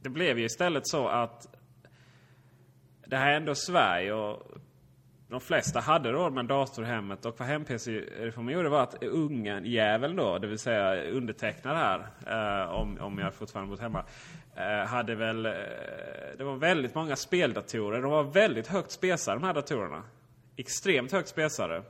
det 0.03 0.09
blev 0.09 0.39
ju 0.39 0.45
istället 0.45 0.87
så 0.87 1.09
att 1.09 1.54
det 3.07 3.17
här 3.17 3.33
är 3.33 3.37
ändå 3.37 3.55
Sverige 3.55 4.13
och 4.13 4.59
de 5.29 5.41
flesta 5.41 5.81
hade 5.81 6.13
råd 6.13 6.33
med 6.33 6.41
en 6.41 6.47
dator 6.47 6.85
i 6.85 6.89
hemmet. 6.89 7.27
Och 7.27 7.39
vad 7.39 7.49
hem-PC-reformen 7.49 8.55
gjorde 8.55 8.69
var 8.69 8.83
att 8.83 9.03
ungen, 9.03 9.65
jäveln 9.65 10.17
då, 10.17 10.39
det 10.39 10.47
vill 10.47 10.59
säga 10.59 11.11
undertecknad 11.11 11.77
här, 11.77 12.07
eh, 12.27 12.71
om, 12.71 12.99
om 13.01 13.19
jag 13.19 13.35
fortfarande 13.35 13.71
bott 13.71 13.81
hemma, 13.81 14.05
eh, 14.57 14.87
hade 14.87 15.15
väl... 15.15 15.47
Eh, 15.47 15.53
det 16.39 16.45
var 16.45 16.57
väldigt 16.57 16.95
många 16.95 17.17
speldatorer. 17.17 18.03
De 18.03 18.11
var 18.11 18.23
väldigt 18.23 18.67
högt 18.67 18.91
spesade 18.91 19.41
de 19.41 19.47
här 19.47 19.55
datorerna. 19.55 20.03
Extremt 20.57 21.13
högt 21.13 21.29
spesade. 21.29 21.83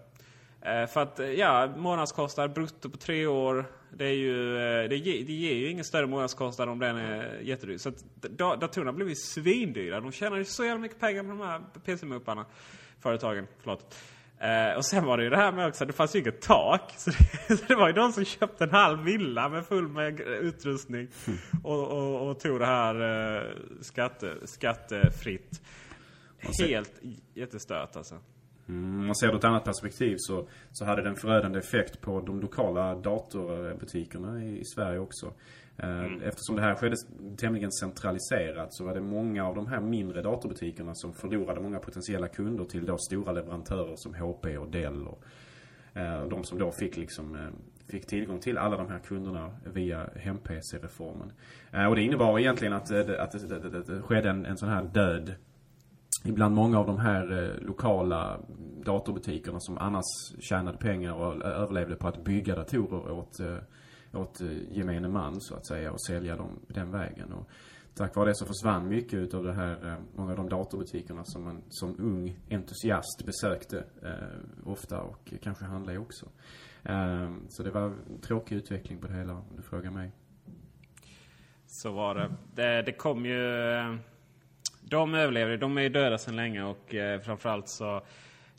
Eh, 0.65 0.87
för 0.87 1.03
att, 1.03 1.21
ja, 1.37 1.73
månadskostnad 1.77 2.53
brutto 2.53 2.91
på 2.91 2.97
tre 2.97 3.27
år. 3.27 3.71
Det, 3.91 4.05
är 4.05 4.15
ju, 4.15 4.57
eh, 4.57 4.89
det, 4.89 4.97
ger, 4.97 5.25
det 5.27 5.33
ger 5.33 5.55
ju 5.55 5.69
ingen 5.71 5.85
större 5.85 6.07
månadskostnad 6.07 6.69
om 6.69 6.79
den 6.79 6.97
är 6.97 7.41
jättedyr. 7.41 7.79
Så 7.79 7.89
att 7.89 8.05
datorerna 8.61 8.93
blev 8.93 9.09
ju 9.09 9.15
svindyra. 9.15 10.01
De 10.01 10.13
tjänar 10.13 10.37
ju 10.37 10.45
så 10.45 10.65
jävla 10.65 10.81
mycket 10.81 11.01
pengar 11.01 11.23
på 11.23 11.29
de 11.29 11.41
här 11.41 11.61
PC-mupparna. 11.85 12.45
Företagen, 13.01 13.47
förlåt. 13.61 13.95
Eh, 14.39 14.77
och 14.77 14.85
sen 14.85 15.05
var 15.05 15.17
det 15.17 15.25
ju 15.25 15.31
det 15.31 15.37
här 15.37 15.53
med 15.53 15.69
också, 15.69 15.85
det 15.85 15.93
fanns 15.93 16.15
ju 16.17 16.19
inget 16.19 16.43
tak. 16.43 16.95
Så 16.97 17.11
det, 17.11 17.57
så 17.57 17.65
det 17.69 17.75
var 17.75 17.87
ju 17.87 17.93
de 17.93 18.13
som 18.13 18.25
köpte 18.25 18.65
en 18.65 18.71
halv 18.71 19.03
villa 19.03 19.49
med 19.49 19.67
full 19.67 19.89
med 19.89 20.21
utrustning. 20.21 21.09
Mm. 21.27 21.39
Och, 21.63 21.89
och, 21.89 22.29
och, 22.29 22.41
tog 22.41 22.59
det 22.59 22.67
här 22.67 22.95
eh, 23.37 23.43
skatte, 23.81 24.35
skattefritt. 24.45 25.63
Helt 26.59 26.93
jättestört 27.35 27.97
alltså. 27.97 28.19
Mm, 28.69 29.01
om 29.01 29.07
man 29.07 29.17
ser 29.17 29.27
det 29.27 29.33
ur 29.33 29.39
ett 29.39 29.45
annat 29.45 29.65
perspektiv 29.65 30.17
så, 30.19 30.49
så 30.73 30.85
hade 30.85 31.03
det 31.03 31.09
en 31.09 31.17
förödande 31.17 31.59
effekt 31.59 32.01
på 32.01 32.21
de 32.21 32.41
lokala 32.41 32.95
datorbutikerna 32.95 34.45
i, 34.45 34.61
i 34.61 34.65
Sverige 34.65 34.99
också. 34.99 35.33
Eh, 35.77 36.05
mm. 36.05 36.23
Eftersom 36.23 36.57
det 36.57 36.63
här 36.63 36.75
skedde 36.75 36.97
tämligen 37.37 37.73
centraliserat 37.73 38.75
så 38.75 38.85
var 38.85 38.95
det 38.95 39.01
många 39.01 39.47
av 39.47 39.55
de 39.55 39.67
här 39.67 39.81
mindre 39.81 40.23
datorbutikerna 40.23 40.95
som 40.95 41.15
förlorade 41.15 41.61
många 41.61 41.79
potentiella 41.79 42.29
kunder 42.29 42.65
till 42.65 42.87
då 42.87 42.99
stora 42.99 43.33
leverantörer 43.33 43.95
som 43.97 44.15
HP 44.15 44.59
och 44.59 44.71
Dell 44.71 45.07
och 45.07 45.25
eh, 45.95 46.29
de 46.29 46.45
som 46.45 46.59
då 46.59 46.73
fick 46.73 46.97
liksom 46.97 47.35
eh, 47.35 47.49
fick 47.89 48.07
tillgång 48.07 48.41
till 48.41 48.59
alla 48.59 48.77
de 48.77 48.89
här 48.89 48.99
kunderna 48.99 49.51
via 49.65 50.09
hem-PC-reformen. 50.17 51.33
Och 51.89 51.97
det 51.97 52.03
innebar 52.03 52.39
egentligen 52.39 52.73
att, 52.73 52.91
att, 52.91 53.09
att, 53.09 53.35
att, 53.35 53.53
att, 53.53 53.75
att 53.75 53.87
det 53.87 54.03
skedde 54.03 54.31
en, 54.31 54.47
en 54.47 54.57
sån 54.57 54.69
här 54.69 54.83
död 54.83 55.35
ibland 56.25 56.55
många 56.55 56.79
av 56.79 56.87
de 56.87 56.99
här 56.99 57.43
eh, 57.43 57.67
lokala 57.67 58.41
datorbutikerna 58.85 59.61
som 59.61 59.79
annars 59.79 60.05
tjänade 60.41 60.79
pengar 60.79 61.15
och 61.15 61.45
överlevde 61.45 61.97
på 61.97 62.09
att 62.09 62.25
bygga 62.25 62.55
datorer 62.55 63.11
åt, 63.11 63.41
eh, 63.41 63.57
åt 64.13 64.41
eh, 64.41 64.77
gemene 64.77 65.09
man 65.09 65.41
så 65.41 65.55
att 65.55 65.67
säga 65.67 65.93
och 65.93 66.03
sälja 66.03 66.37
dem 66.37 66.61
den 66.69 66.91
vägen. 66.91 67.33
Och 67.33 67.49
tack 67.95 68.17
vare 68.17 68.29
det 68.29 68.35
så 68.35 68.47
försvann 68.47 68.89
mycket 68.89 69.15
utav 69.15 69.45
det 69.45 69.53
här, 69.53 69.97
många 70.15 70.31
av 70.31 70.37
de 70.37 70.49
datorbutikerna 70.49 71.25
som 71.25 71.45
man 71.45 71.63
som 71.69 71.97
ung 71.99 72.39
entusiast 72.51 73.25
besökte 73.27 73.85
eh, 74.03 74.69
ofta 74.71 75.01
och 75.01 75.35
kanske 75.43 75.65
handlade 75.65 75.99
också. 75.99 76.27
Eh, 76.83 77.33
så 77.49 77.63
det 77.63 77.71
var 77.71 77.83
en 77.83 78.21
tråkig 78.21 78.57
utveckling 78.57 78.99
på 78.99 79.07
det 79.07 79.15
hela 79.15 79.33
om 79.33 79.57
du 79.57 79.63
frågar 79.63 79.91
mig. 79.91 80.13
Så 81.67 81.93
var 81.93 82.15
det. 82.15 82.35
Det, 82.55 82.83
det 82.83 82.93
kom 82.93 83.27
ju 83.27 83.41
de 84.89 85.15
överlever. 85.15 85.57
De 85.57 85.79
är 85.79 85.83
ju 85.83 85.89
döda 85.89 86.19
sedan 86.19 86.37
länge 86.37 86.63
och 86.63 86.95
eh, 86.95 87.21
framförallt 87.21 87.69
så 87.69 87.97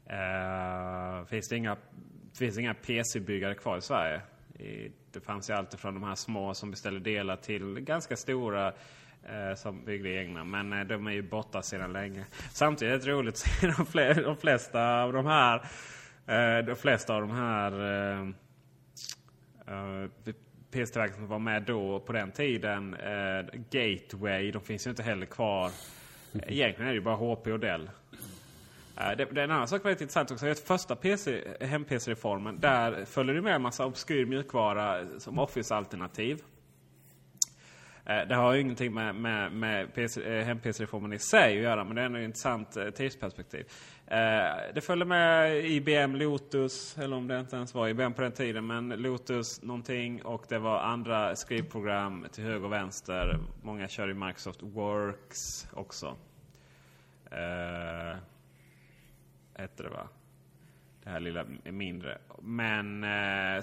eh, 0.06 1.26
finns 1.26 1.50
det 1.50 1.56
inga, 1.56 1.78
finns 2.38 2.58
inga 2.58 2.74
PC-byggare 2.74 3.56
kvar 3.56 3.78
i 3.78 3.82
Sverige. 3.82 4.22
I, 4.60 4.92
det 5.12 5.20
fanns 5.22 5.50
ju 5.50 5.54
allt 5.54 5.80
från 5.80 5.94
de 5.94 6.04
här 6.04 6.16
små 6.16 6.54
som 6.54 6.72
beställde 6.72 7.00
delar 7.00 7.36
till 7.36 7.80
ganska 7.80 8.16
stora 8.16 8.68
eh, 9.24 9.56
som 9.56 9.86
byggde 9.86 10.10
egna. 10.10 10.44
Men 10.44 10.74
eh, 10.74 10.86
de 10.86 11.08
är 11.08 11.12
ju 11.12 11.22
borta 11.22 11.62
sedan 11.62 11.94
länge. 11.94 12.26
Samtidigt 12.52 13.04
är 13.04 13.08
det 13.08 13.14
roligt 13.14 13.34
att 13.34 13.40
se 13.40 13.68
de, 13.68 13.86
fler, 13.86 14.24
de 14.24 14.38
flesta 14.38 15.02
av 15.04 15.14
de 15.14 15.26
här 15.26 15.56
eh, 16.28 16.66
de 16.66 16.76
flesta 16.76 17.16
av 17.16 17.22
de 17.22 17.32
här 17.32 17.72
eh, 17.82 18.28
eh 19.68 20.10
PC-tillverkarna 20.72 21.18
som 21.18 21.28
var 21.28 21.40
med 21.40 21.64
då 21.64 22.00
på 22.00 22.14
den 22.14 22.32
tiden. 22.32 22.94
Eh, 22.94 23.46
Gateway, 23.70 24.52
de 24.52 24.62
finns 24.62 24.88
ju 24.88 24.90
inte 24.90 25.04
heller 25.04 25.26
kvar. 25.26 25.72
Eh, 26.44 26.54
egentligen 26.54 26.88
är 26.88 26.94
det 26.94 26.98
ju 26.98 27.02
bara 27.02 27.16
HP 27.16 27.48
och 27.48 27.60
Dell. 27.60 27.90
Eh, 28.98 29.10
det, 29.18 29.26
det 29.26 29.42
är 29.42 29.44
en 29.44 29.52
annan 29.52 29.68
sak 29.68 29.86
väldigt 29.86 30.02
intressant 30.02 30.32
också. 30.32 30.48
Att 30.48 30.60
första 30.60 30.96
PC, 30.96 31.44
hem-PC-reformen, 31.60 32.60
där 32.60 33.06
följer 33.06 33.36
det 33.36 33.42
med 33.42 33.56
en 33.56 33.62
massa 33.62 33.86
obskyr 33.86 34.26
mjukvara 34.26 35.06
som 35.20 35.40
Office-alternativ. 35.40 36.42
Eh, 38.06 38.28
det 38.28 38.36
har 38.36 38.54
ju 38.54 38.62
ingenting 38.62 38.94
med, 38.94 39.16
med, 39.16 39.52
med 39.52 39.98
eh, 39.98 40.46
hem-PC-reformen 40.46 41.14
i 41.14 41.20
sig 41.20 41.58
att 41.58 41.64
göra, 41.64 41.84
men 41.84 41.96
det 41.96 42.02
är 42.02 42.06
ändå 42.06 42.20
ett 42.20 42.26
intressant 42.26 42.78
eh, 42.78 42.90
tidsperspektiv. 42.90 43.66
Det 44.74 44.84
följde 44.84 45.06
med 45.06 45.66
IBM 45.66 46.16
Lotus, 46.16 46.98
eller 46.98 47.16
om 47.16 47.28
det 47.28 47.40
inte 47.40 47.56
ens 47.56 47.74
var 47.74 47.88
IBM 47.88 48.14
på 48.14 48.22
den 48.22 48.32
tiden, 48.32 48.68
men 48.68 48.90
Lotus 48.90 49.62
någonting 49.62 50.22
och 50.26 50.46
det 50.50 50.60
var 50.60 50.80
andra 50.80 51.36
skrivprogram 51.36 52.26
till 52.32 52.44
höger 52.44 52.66
och 52.66 52.72
vänster. 52.72 53.40
Många 53.64 53.88
kör 53.88 54.14
Microsoft 54.14 54.64
Works 54.64 55.68
också. 55.74 56.16
Hette 59.54 59.84
det 59.84 59.90
va? 59.90 60.08
Det 61.04 61.10
här 61.10 61.20
lilla 61.20 61.46
mindre. 61.64 62.18
Men 62.42 63.06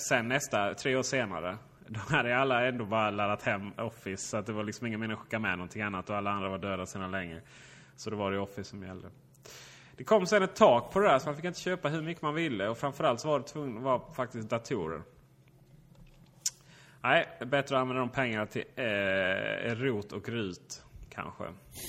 sen 0.00 0.28
nästa, 0.28 0.74
tre 0.74 0.96
år 0.96 1.02
senare. 1.02 1.58
Då 1.92 2.00
hade 2.16 2.36
alla 2.38 2.66
ändå 2.66 2.84
bara 2.84 3.10
laddat 3.10 3.42
hem 3.42 3.72
Office. 3.78 4.28
Så 4.28 4.36
att 4.36 4.46
det 4.46 4.52
var 4.52 4.64
liksom 4.64 4.86
ingen 4.86 5.00
mening 5.00 5.14
att 5.14 5.22
skicka 5.22 5.38
med 5.38 5.58
någonting 5.58 5.82
annat. 5.82 6.10
Och 6.10 6.16
alla 6.16 6.30
andra 6.30 6.48
var 6.48 6.58
döda 6.58 6.86
sedan 6.86 7.10
länge. 7.10 7.40
Så 7.96 8.10
då 8.10 8.16
var 8.16 8.32
det 8.32 8.38
Office 8.38 8.64
som 8.64 8.82
gällde. 8.82 9.10
Det 9.96 10.04
kom 10.04 10.26
sen 10.26 10.42
ett 10.42 10.56
tak 10.56 10.92
på 10.92 11.00
det 11.00 11.08
där 11.08 11.18
så 11.18 11.28
man 11.28 11.36
fick 11.36 11.44
inte 11.44 11.60
köpa 11.60 11.88
hur 11.88 12.02
mycket 12.02 12.22
man 12.22 12.34
ville. 12.34 12.68
Och 12.68 12.78
framförallt 12.78 13.20
så 13.20 13.28
var 13.28 13.38
det 13.38 13.44
tvungen 13.44 13.76
att 13.76 13.82
vara 13.82 14.00
faktiskt 14.14 14.50
datorer. 14.50 15.02
Nej, 17.02 17.28
bättre 17.38 17.76
att 17.76 17.80
använda 17.80 18.00
de 18.00 18.08
pengarna 18.08 18.46
till 18.46 18.64
eh, 18.76 19.74
rot 19.74 20.12
och 20.12 20.28
rut 20.28 20.84
kanske. 21.14 21.44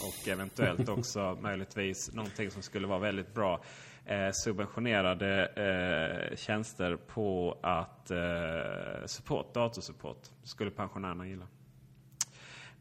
Och 0.08 0.28
eventuellt 0.28 0.90
också 0.90 1.38
möjligtvis 1.42 2.14
någonting 2.14 2.52
som 2.52 2.62
skulle 2.62 2.88
vara 2.88 3.00
väldigt 3.00 3.34
bra. 3.34 3.64
Eh, 4.06 4.30
subventionerade 4.34 5.46
eh, 5.46 6.36
tjänster 6.36 6.96
på 6.96 7.58
att 7.62 8.12
eh, 8.12 9.06
support, 9.06 9.54
datorsupport. 9.54 10.22
Skulle 10.44 10.72
pensionärerna 10.72 11.28
gilla. 11.28 11.48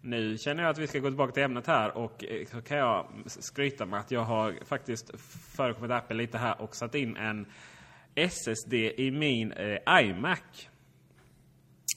Nu 0.00 0.38
känner 0.38 0.62
jag 0.62 0.70
att 0.70 0.78
vi 0.78 0.86
ska 0.86 0.98
gå 0.98 1.08
tillbaka 1.08 1.32
till 1.32 1.42
ämnet 1.42 1.66
här 1.66 1.96
och 1.96 2.24
eh, 2.24 2.46
så 2.46 2.62
kan 2.62 2.78
jag 2.78 3.06
skryta 3.26 3.86
med 3.86 4.00
att 4.00 4.10
jag 4.10 4.24
har 4.24 4.54
faktiskt 4.64 5.20
förekommit 5.56 5.90
Apple 5.90 6.16
lite 6.16 6.38
här 6.38 6.60
och 6.60 6.76
satt 6.76 6.94
in 6.94 7.16
en 7.16 7.46
SSD 8.14 8.74
i 8.74 9.10
min 9.10 9.52
eh, 9.52 9.78
iMac. 10.02 10.68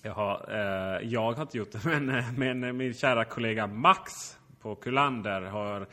Jag 0.06 0.14
har, 0.14 0.46
eh, 0.50 1.08
jag 1.08 1.34
har 1.34 1.42
inte 1.42 1.58
gjort 1.58 1.72
det, 1.72 1.86
men, 1.86 2.10
eh, 2.10 2.26
men 2.38 2.64
eh, 2.64 2.74
min 2.74 2.94
kära 2.94 3.26
kollega 3.26 3.68
Max 3.68 4.38
på 4.62 4.76
Kullander 4.76 5.42
har, 5.42 5.88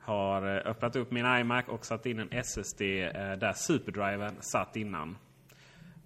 har 0.00 0.56
eh, 0.56 0.70
öppnat 0.70 0.96
upp 0.96 1.10
min 1.10 1.26
iMac 1.26 1.64
och 1.68 1.86
satt 1.86 2.06
in 2.06 2.18
en 2.18 2.32
SSD 2.32 2.80
eh, 2.82 3.10
där 3.12 3.52
superdriven 3.52 4.36
satt 4.40 4.76
innan. 4.76 5.16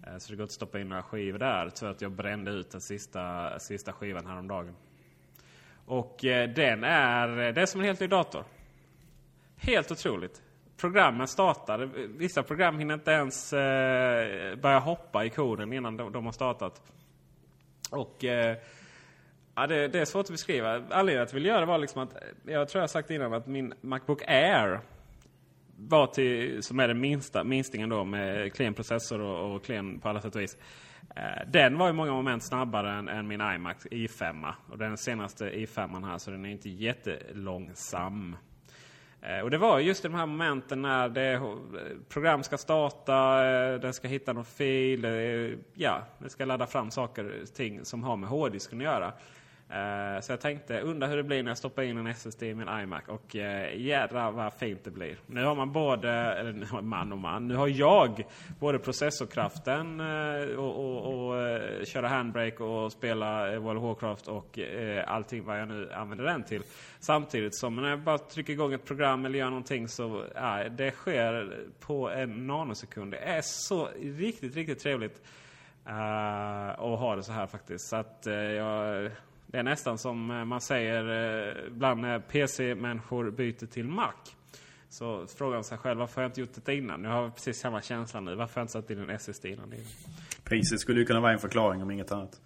Eh, 0.06 0.18
så 0.18 0.32
det 0.32 0.36
går 0.36 0.42
inte 0.42 0.50
att 0.50 0.52
stoppa 0.52 0.80
in 0.80 0.88
några 0.88 1.02
skivor 1.02 1.38
där. 1.38 1.70
Tyvärr 1.70 1.92
att 1.92 2.00
jag 2.00 2.12
brände 2.12 2.50
ut 2.50 2.70
den 2.70 2.80
sista, 2.80 3.58
sista 3.58 3.92
skivan 3.92 4.26
häromdagen. 4.26 4.76
Och 5.86 6.24
eh, 6.24 6.50
den 6.50 6.84
är, 6.84 7.52
det 7.52 7.62
är 7.62 7.66
som 7.66 7.80
en 7.80 7.86
helt 7.86 8.00
ny 8.00 8.06
dator. 8.06 8.44
Helt 9.56 9.90
otroligt. 9.90 10.42
Programmen 10.76 11.28
startar. 11.28 11.78
Vissa 12.18 12.42
program 12.42 12.78
hinner 12.78 12.94
inte 12.94 13.10
ens 13.10 13.52
eh, 13.52 14.56
börja 14.56 14.78
hoppa 14.78 15.24
i 15.24 15.30
koden 15.30 15.72
innan 15.72 15.96
de, 15.96 16.12
de 16.12 16.24
har 16.24 16.32
startat. 16.32 16.82
Och 17.90 18.24
eh, 18.24 18.56
ja, 19.54 19.66
det, 19.66 19.88
det, 19.88 20.00
är 20.00 20.04
svårt 20.04 20.24
att 20.24 20.30
beskriva. 20.30 20.74
Anledningen 20.74 21.04
till 21.04 21.20
att 21.20 21.32
jag 21.32 21.34
ville 21.34 21.48
göra 21.48 21.60
det 21.60 21.66
var 21.66 21.78
liksom 21.78 22.02
att, 22.02 22.16
jag 22.44 22.68
tror 22.68 22.80
jag 22.80 22.90
sagt 22.90 23.10
innan 23.10 23.32
att 23.32 23.46
min 23.46 23.74
Macbook 23.80 24.22
Air 24.26 24.80
var 25.76 26.06
till, 26.06 26.62
som 26.62 26.80
är 26.80 26.88
den 26.88 27.00
minsta 27.00 27.44
minstingen 27.44 27.88
då 27.88 28.04
med 28.04 28.52
klen 28.52 28.74
processor 28.74 29.20
och, 29.20 29.54
och 29.54 29.64
klen 29.64 30.00
på 30.00 30.08
alla 30.08 30.20
sätt 30.20 30.34
och 30.34 30.40
vis. 30.40 30.56
Eh, 31.16 31.46
den 31.46 31.78
var 31.78 31.90
i 31.90 31.92
många 31.92 32.12
moment 32.12 32.42
snabbare 32.42 32.92
än, 32.92 33.08
än 33.08 33.28
min 33.28 33.40
iMac 33.40 33.86
i5. 33.90 34.52
Och 34.70 34.78
den 34.78 34.96
senaste 34.96 35.50
i5 35.50 36.06
här 36.06 36.18
så 36.18 36.30
den 36.30 36.44
är 36.44 36.50
inte 36.50 36.68
jättelångsam. 36.68 38.36
Eh, 39.22 39.40
och 39.40 39.50
det 39.50 39.58
var 39.58 39.78
just 39.78 40.04
i 40.04 40.08
de 40.08 40.14
här 40.14 40.26
momenten 40.26 40.82
när 40.82 41.08
det, 41.08 41.32
eh, 41.32 41.42
program 42.08 42.42
ska 42.42 42.58
starta, 42.58 43.46
eh, 43.46 43.80
den 43.80 43.92
ska 43.92 44.08
hitta 44.08 44.32
någon 44.32 44.44
fil, 44.44 45.06
ja, 45.74 46.02
den 46.18 46.30
ska 46.30 46.44
ladda 46.44 46.66
fram 46.66 46.90
saker 46.90 47.44
ting 47.54 47.84
som 47.84 48.04
har 48.04 48.16
med 48.16 48.28
hårddisken 48.28 48.78
att 48.78 48.84
göra. 48.84 49.12
Uh, 49.70 50.20
så 50.20 50.32
jag 50.32 50.40
tänkte, 50.40 50.80
undra 50.80 51.06
hur 51.06 51.16
det 51.16 51.22
blir 51.22 51.42
när 51.42 51.50
jag 51.50 51.58
stoppar 51.58 51.82
in 51.82 51.98
en 51.98 52.06
SSD 52.06 52.42
i 52.42 52.54
min 52.54 52.68
iMac. 52.68 53.02
Och 53.06 53.36
eh, 53.36 53.74
uh, 53.74 53.80
jädrar 53.80 54.30
vad 54.30 54.52
fint 54.52 54.84
det 54.84 54.90
blir. 54.90 55.16
Nu 55.26 55.44
har 55.44 55.54
man 55.54 55.72
både, 55.72 56.10
eller 56.10 56.82
man 56.82 57.12
och 57.12 57.18
man, 57.18 57.48
nu 57.48 57.54
har 57.54 57.68
jag 57.68 58.26
både 58.60 58.78
processorkraften 58.78 60.00
uh, 60.00 60.58
och, 60.58 60.76
och, 60.76 61.14
och 61.14 61.34
uh, 61.34 61.84
köra 61.84 62.08
handbrake 62.08 62.62
och 62.62 62.92
spela 62.92 63.58
World 63.58 63.78
of 63.78 63.84
Warcraft 63.84 64.28
och 64.28 64.58
uh, 64.58 65.02
allting 65.06 65.44
vad 65.44 65.60
jag 65.60 65.68
nu 65.68 65.92
använder 65.92 66.24
den 66.24 66.44
till. 66.44 66.62
Samtidigt 67.00 67.54
som 67.56 67.76
när 67.76 67.90
jag 67.90 68.00
bara 68.00 68.18
trycker 68.18 68.52
igång 68.52 68.72
ett 68.72 68.84
program 68.84 69.24
eller 69.24 69.38
gör 69.38 69.48
någonting 69.48 69.88
så 69.88 70.24
ja, 70.34 70.68
det 70.68 70.90
sker 70.90 71.58
på 71.80 72.10
en 72.10 72.46
nanosekund. 72.46 73.12
Det 73.12 73.18
är 73.18 73.40
så 73.42 73.88
riktigt, 74.02 74.56
riktigt 74.56 74.78
trevligt. 74.78 75.22
Uh, 75.88 76.70
att 76.70 76.98
ha 76.98 77.16
det 77.16 77.22
så 77.22 77.32
här 77.32 77.46
faktiskt. 77.46 77.88
Så 77.88 77.96
att 77.96 78.22
jag 78.56 79.10
det 79.52 79.58
är 79.58 79.62
nästan 79.62 79.98
som 79.98 80.30
eh, 80.30 80.44
man 80.44 80.60
säger 80.60 81.04
eh, 81.48 81.70
bland 81.70 82.00
när 82.00 82.18
PC-människor 82.18 83.30
byter 83.30 83.66
till 83.66 83.88
Mac. 83.88 84.12
Så 84.88 85.26
frågar 85.26 85.54
man 85.54 85.64
sig 85.64 85.78
själv 85.78 85.98
varför 85.98 86.16
har 86.16 86.22
jag 86.22 86.28
inte 86.28 86.40
gjort 86.40 86.64
det 86.64 86.74
innan? 86.74 87.02
Nu 87.02 87.08
har 87.08 87.22
jag 87.22 87.34
precis 87.34 87.60
samma 87.60 87.82
känsla 87.82 88.20
nu. 88.20 88.34
Varför 88.34 88.54
har 88.54 88.60
jag 88.60 88.64
inte 88.64 88.72
satt 88.72 88.90
in 88.90 88.98
en 88.98 89.10
SSD 89.10 89.44
innan? 89.46 89.74
Priset 90.44 90.80
skulle 90.80 91.00
ju 91.00 91.06
kunna 91.06 91.20
vara 91.20 91.32
en 91.32 91.38
förklaring 91.38 91.82
om 91.82 91.90
inget 91.90 92.12
annat. 92.12 92.40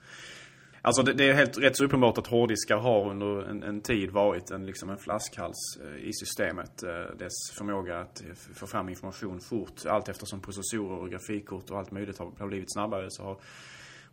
Alltså 0.82 1.02
det, 1.02 1.12
det 1.12 1.28
är 1.28 1.34
helt 1.34 1.58
rätt 1.58 1.76
så 1.76 1.84
uppenbart 1.84 2.18
att 2.18 2.26
hårddiskar 2.26 2.76
har 2.76 3.10
under 3.10 3.42
en, 3.42 3.62
en, 3.62 3.80
tid 3.80 4.10
varit 4.10 4.50
en, 4.50 4.66
liksom 4.66 4.90
en 4.90 4.98
flaskhals 4.98 5.80
eh, 5.84 6.08
i 6.08 6.12
systemet. 6.12 6.78
Dess 7.18 7.32
förmåga 7.58 7.98
att 7.98 8.22
få 8.54 8.66
fram 8.66 8.88
information 8.88 9.40
fort. 9.40 9.86
Allt 9.86 10.08
eftersom 10.08 10.40
processorer 10.40 10.98
och 10.98 11.10
grafikkort 11.10 11.70
och 11.70 11.78
allt 11.78 11.90
möjligt 11.90 12.18
har, 12.18 12.32
har 12.38 12.46
blivit 12.46 12.72
snabbare 12.72 13.06
så 13.08 13.22
har 13.22 13.36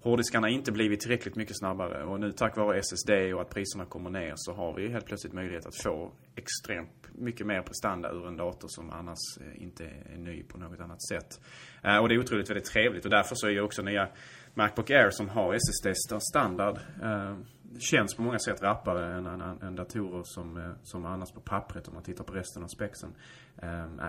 hårddiskarna 0.02 0.50
inte 0.50 0.72
blivit 0.72 1.00
tillräckligt 1.00 1.36
mycket 1.36 1.58
snabbare. 1.58 2.04
Och 2.04 2.20
nu 2.20 2.32
tack 2.32 2.58
vare 2.58 2.80
SSD 2.80 3.10
och 3.36 3.42
att 3.42 3.50
priserna 3.50 3.86
kommer 3.86 4.10
ner 4.10 4.34
så 4.36 4.54
har 4.54 4.74
vi 4.74 4.90
helt 4.90 5.06
plötsligt 5.06 5.34
möjlighet 5.34 5.66
att 5.66 5.76
få 5.84 6.12
extremt 6.36 7.08
mycket 7.12 7.48
mer 7.48 7.62
prestanda 7.62 8.12
ur 8.12 8.28
en 8.28 8.38
dator 8.38 8.68
som 8.68 8.90
annars 8.90 9.18
eh, 9.42 9.64
inte 9.64 9.86
är 9.86 10.18
ny 10.18 10.44
på 10.44 10.58
något 10.58 10.80
annat 10.80 11.04
sätt. 11.04 11.42
Eh, 11.84 11.98
och 11.98 12.10
det 12.10 12.16
är 12.16 12.20
otroligt 12.20 12.50
väldigt 12.50 12.66
trevligt 12.66 13.06
och 13.06 13.12
därför 13.12 13.36
så 13.36 13.48
är 13.48 13.52
ju 13.52 13.62
också 13.62 13.82
nya 13.82 14.10
Macbook 14.54 14.90
Air 14.90 15.10
som 15.10 15.30
har 15.30 15.54
SSD 15.54 15.88
standard 16.32 16.80
eh, 17.04 17.38
känns 17.80 18.16
på 18.16 18.22
många 18.22 18.40
sätt 18.40 18.62
rappare 18.62 19.14
än, 19.14 19.26
än, 19.26 19.62
än 19.62 19.76
datorer 19.76 20.22
som, 20.26 20.76
som 20.84 21.06
annars 21.06 21.32
på 21.32 21.42
pappret 21.42 21.88
om 21.88 21.94
man 21.94 22.04
tittar 22.04 22.24
på 22.24 22.34
resten 22.34 22.64
av 22.64 22.68
spexen 22.68 23.16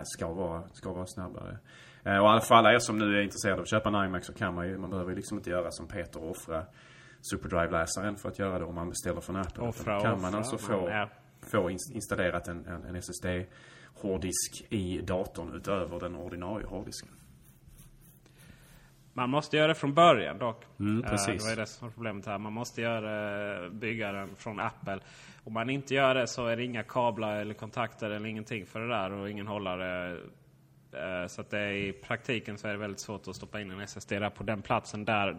ska 0.03 0.33
vara, 0.33 0.69
ska 0.73 0.93
vara 0.93 1.07
snabbare. 1.07 1.59
Eh, 2.05 2.19
och 2.19 2.45
för 2.45 2.55
alla 2.55 2.73
er 2.73 2.79
som 2.79 2.99
nu 2.99 3.19
är 3.19 3.23
intresserade 3.23 3.57
av 3.57 3.63
att 3.63 3.71
köpa 3.71 3.89
en 3.89 4.05
iMac 4.07 4.27
så 4.27 4.33
kan 4.33 4.55
man 4.55 4.69
ju, 4.69 4.79
man 4.79 4.91
behöver 4.91 5.15
liksom 5.15 5.39
inte 5.39 5.51
göra 5.51 5.71
som 5.71 5.89
Peter 5.89 6.23
och 6.23 6.31
offra 6.31 6.65
SuperDrive-läsaren 7.21 8.17
för 8.17 8.29
att 8.29 8.38
göra 8.38 8.59
det 8.59 8.65
om 8.65 8.75
man 8.75 8.88
beställer 8.88 9.21
från 9.21 9.37
Apple. 9.37 9.62
Offra, 9.62 10.01
kan 10.01 10.12
offra, 10.12 10.23
man 10.23 10.35
alltså 10.35 10.59
få, 10.59 10.88
ja. 10.91 11.09
få 11.53 11.71
installerat 11.71 12.49
en, 12.49 12.67
en, 12.67 12.85
en 12.85 12.97
SSD-hårddisk 12.97 14.67
i 14.69 15.01
datorn 15.01 15.55
utöver 15.55 16.01
den 16.01 16.17
ordinarie 16.17 16.67
hårddisken. 16.67 17.09
Man 19.15 19.31
måste 19.31 19.57
göra 19.57 19.69
det 19.69 19.75
från 19.75 19.95
början 19.95 20.38
dock. 20.38 20.65
Mm, 20.81 21.03
precis. 21.03 21.45
det 21.45 21.51
var 21.51 21.57
det 21.57 21.67
som 21.67 21.88
var 21.88 21.93
problemet 21.93 22.27
här. 22.27 22.38
Man 22.38 22.53
måste 22.53 22.81
göra, 22.81 23.71
bygga 23.71 24.12
den 24.12 24.37
från 24.37 24.61
Apple. 24.61 25.01
Om 25.45 25.53
man 25.53 25.71
inte 25.71 25.95
gör 25.95 26.15
det 26.15 26.27
så 26.27 26.47
är 26.47 26.57
det 26.57 26.65
inga 26.65 26.83
kablar 26.83 27.37
eller 27.37 27.55
kontakter 27.55 28.11
eller 28.11 28.29
ingenting 28.29 28.67
för 28.67 28.81
det 28.81 28.88
där 28.88 29.12
och 29.12 29.31
ingen 29.31 29.47
hållare 29.47 30.12
Eh, 30.12 30.19
Eh, 30.92 31.26
så 31.26 31.40
att 31.40 31.50
det 31.50 31.59
är, 31.59 31.72
i 31.72 31.92
praktiken 31.92 32.59
så 32.59 32.68
är 32.68 32.72
det 32.72 32.78
väldigt 32.78 33.00
svårt 33.00 33.28
att 33.28 33.37
stoppa 33.37 33.61
in 33.61 33.70
en 33.70 33.81
SSD 33.81 34.11
där 34.11 34.31
på 34.31 34.44
den 34.44 34.62
platsen 34.62 35.05
där. 35.05 35.38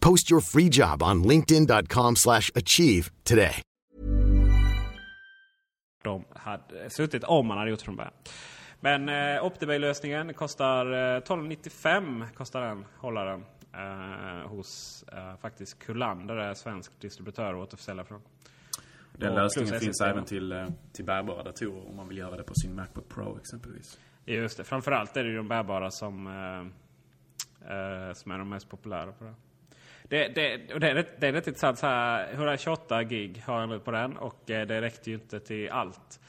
Post 0.00 0.30
your 0.30 0.40
free 0.40 0.68
job 0.72 1.02
on 1.02 1.22
linkedin.com/achieve 1.22 3.10
today. 3.22 3.62
De 6.04 6.24
hade 6.34 6.90
suttit 6.90 7.24
om 7.24 7.46
man 7.46 7.58
hade 7.58 7.70
gjort 7.70 7.82
från 7.82 7.96
början. 7.96 8.12
Men 8.80 9.08
eh, 9.08 9.44
Optibay-lösningen 9.44 10.34
kostar 10.34 10.92
eh, 10.92 11.16
1295 11.16 12.24
kostar 12.34 12.60
den 12.60 12.84
hållaren 12.96 13.44
eh, 13.74 14.48
hos 14.50 15.04
eh, 15.12 15.36
faktiskt 15.36 15.78
Kullander, 15.78 16.54
svensk 16.54 17.00
distributör 17.00 17.54
och 17.54 17.62
återförsäljare 17.62 18.06
från. 18.06 18.20
Den 19.12 19.34
lösningen 19.34 19.80
finns 19.80 20.00
även 20.00 20.24
till, 20.24 20.52
eh, 20.52 20.66
till 20.92 21.04
bärbara 21.04 21.42
datorer 21.42 21.88
om 21.88 21.96
man 21.96 22.08
vill 22.08 22.18
göra 22.18 22.36
det 22.36 22.42
på 22.42 22.54
sin 22.54 22.74
Macbook 22.74 23.08
Pro 23.08 23.38
exempelvis. 23.38 23.98
Just 24.24 24.56
det. 24.56 24.64
Framförallt 24.64 25.16
är 25.16 25.24
det 25.24 25.30
ju 25.30 25.36
de 25.36 25.48
bärbara 25.48 25.90
som, 25.90 26.26
eh, 26.26 26.60
eh, 27.72 28.12
som 28.12 28.32
är 28.32 28.38
de 28.38 28.48
mest 28.48 28.68
populära 28.68 29.12
på 29.12 29.24
det. 29.24 29.34
Det, 30.08 30.28
det, 30.28 30.74
och 30.74 30.80
det, 30.80 30.90
är, 30.90 30.94
rätt, 30.94 31.20
det 31.20 31.28
är 31.28 31.32
rätt 31.32 31.46
intressant. 31.46 31.78
Så 31.78 31.86
här, 31.86 32.32
128 32.32 33.02
gig 33.02 33.42
har 33.46 33.60
jag 33.60 33.68
nu 33.68 33.80
på 33.80 33.90
den 33.90 34.16
och 34.16 34.50
eh, 34.50 34.66
det 34.66 34.80
räckte 34.80 35.10
ju 35.10 35.16
inte 35.16 35.40
till 35.40 35.70
allt. 35.70 36.20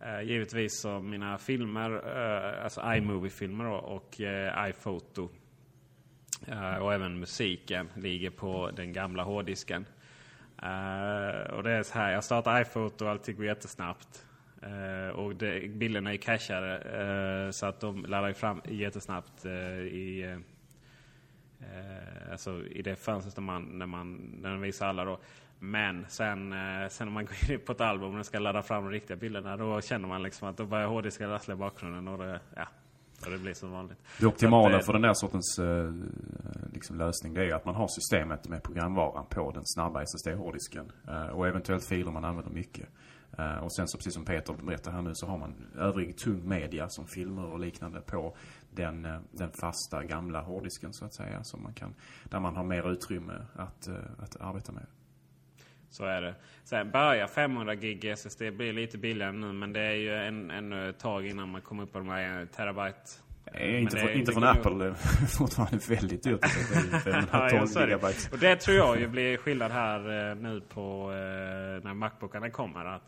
Eh, 0.00 0.22
givetvis 0.22 0.80
som 0.80 1.10
mina 1.10 1.38
filmer, 1.38 1.90
eh, 1.90 2.64
alltså 2.64 2.80
iMovie-filmer 2.80 3.66
och, 3.66 4.20
iPhoto 4.68 5.28
och 6.80 6.94
även 6.94 7.18
musiken 7.18 7.90
ligger 7.96 8.30
på 8.30 8.70
den 8.76 8.92
gamla 8.92 9.22
hårddisken. 9.22 9.86
Och 11.50 11.62
det 11.62 11.70
är 11.70 11.82
så 11.82 11.98
här, 11.98 12.12
jag 12.12 12.24
startar 12.24 12.60
iPhoto 12.60 13.04
och 13.04 13.10
allting 13.10 13.36
går 13.36 13.44
jättesnabbt. 13.44 14.24
Uh, 14.62 15.08
och 15.08 15.36
det, 15.36 15.68
bilderna 15.68 16.12
är 16.12 16.16
cashade 16.16 16.78
uh, 17.46 17.50
så 17.50 17.66
att 17.66 17.80
de 17.80 18.04
laddar 18.04 18.32
fram 18.32 18.62
jättesnabbt 18.64 19.46
i, 19.46 20.36
alltså 22.30 22.66
i 22.66 22.82
det 22.82 22.96
fönstret 22.96 23.36
när 23.36 23.44
man, 23.44 23.78
när 23.78 23.86
man, 23.86 24.14
när 24.42 24.50
man 24.50 24.60
visar 24.60 24.86
alla 24.86 25.04
då. 25.04 25.18
Men 25.58 26.06
sen, 26.08 26.54
sen 26.90 27.06
när 27.06 27.12
man 27.12 27.24
går 27.46 27.50
in 27.50 27.60
på 27.60 27.72
ett 27.72 27.80
album 27.80 28.18
och 28.18 28.26
ska 28.26 28.38
ladda 28.38 28.62
fram 28.62 28.84
de 28.84 28.90
riktiga 28.90 29.16
bilderna 29.16 29.56
då 29.56 29.80
känner 29.80 30.08
man 30.08 30.22
liksom 30.22 30.48
att 30.48 30.56
då 30.56 30.66
börjar 30.66 30.86
hårddisken 30.86 31.30
rassla 31.30 31.54
i 31.54 31.56
bakgrunden 31.56 32.08
och 32.08 32.18
det, 32.18 32.40
ja, 32.56 32.66
och 33.24 33.30
det 33.30 33.38
blir 33.38 33.54
som 33.54 33.70
vanligt. 33.70 33.98
Det 34.20 34.26
optimala 34.26 34.80
för 34.80 34.92
den 34.92 35.02
där 35.02 35.14
sortens 35.14 35.60
liksom, 36.72 36.98
lösning. 36.98 37.34
Det 37.34 37.44
är 37.44 37.54
att 37.54 37.64
man 37.64 37.74
har 37.74 37.88
systemet 37.88 38.48
med 38.48 38.62
programvaran 38.62 39.26
på 39.26 39.50
den 39.50 39.62
snabba 39.66 40.02
SSD-hårddisken. 40.02 40.92
Eh, 41.08 41.26
och 41.26 41.48
eventuellt 41.48 41.84
filer 41.84 42.10
man 42.10 42.24
använder 42.24 42.52
mycket. 42.52 42.88
Eh, 43.38 43.56
och 43.56 43.72
sen 43.72 43.88
så 43.88 43.98
precis 43.98 44.14
som 44.14 44.24
Peter 44.24 44.54
berättar 44.62 44.92
här 44.92 45.02
nu 45.02 45.10
så 45.14 45.26
har 45.26 45.38
man 45.38 45.54
övrig 45.76 46.18
tung 46.18 46.48
media 46.48 46.88
som 46.88 47.06
filmer 47.06 47.44
och 47.44 47.60
liknande 47.60 48.00
på 48.00 48.36
den, 48.70 49.04
eh, 49.04 49.20
den 49.30 49.50
fasta 49.60 50.04
gamla 50.04 50.40
hårddisken 50.40 50.92
så 50.92 51.04
att 51.04 51.14
säga. 51.14 51.44
Som 51.44 51.62
man 51.62 51.72
kan, 51.72 51.94
där 52.24 52.40
man 52.40 52.56
har 52.56 52.64
mer 52.64 52.92
utrymme 52.92 53.32
att, 53.54 53.88
att 54.18 54.40
arbeta 54.40 54.72
med. 54.72 54.86
Så 55.90 56.04
är 56.04 56.22
det. 56.22 56.34
Sen 56.64 56.90
börjar 56.90 57.26
500 57.26 57.74
gig 57.74 58.04
SSD 58.04 58.42
bli 58.50 58.72
lite 58.72 58.98
billigare 58.98 59.32
nu 59.32 59.52
men 59.52 59.72
det 59.72 59.80
är 59.80 59.94
ju 59.94 60.14
en, 60.14 60.50
en 60.50 60.94
tag 60.94 61.26
innan 61.26 61.48
man 61.48 61.60
kommer 61.60 61.82
upp 61.82 61.92
på 61.92 61.98
de 61.98 62.08
här 62.08 62.46
terabyte 62.46 63.10
Nej, 63.54 63.80
inte, 63.80 63.96
för, 63.96 64.10
inte 64.10 64.32
från 64.32 64.44
Apple. 64.44 64.84
Det 64.84 64.94
fortfarande 65.28 65.78
väldigt 65.88 66.22
dyrt. 66.22 66.40
ja, 67.32 67.48
12 67.50 67.88
gigabyte. 67.88 68.28
Och 68.32 68.38
det 68.38 68.56
tror 68.56 68.76
jag 68.76 69.00
ju 69.00 69.08
blir 69.08 69.36
skillnad 69.36 69.72
här 69.72 70.30
eh, 70.30 70.36
nu 70.36 70.60
på 70.60 71.12
eh, 71.12 71.84
när 71.84 71.94
Macbookarna 71.94 72.50
kommer. 72.50 72.84
Att, 72.84 73.02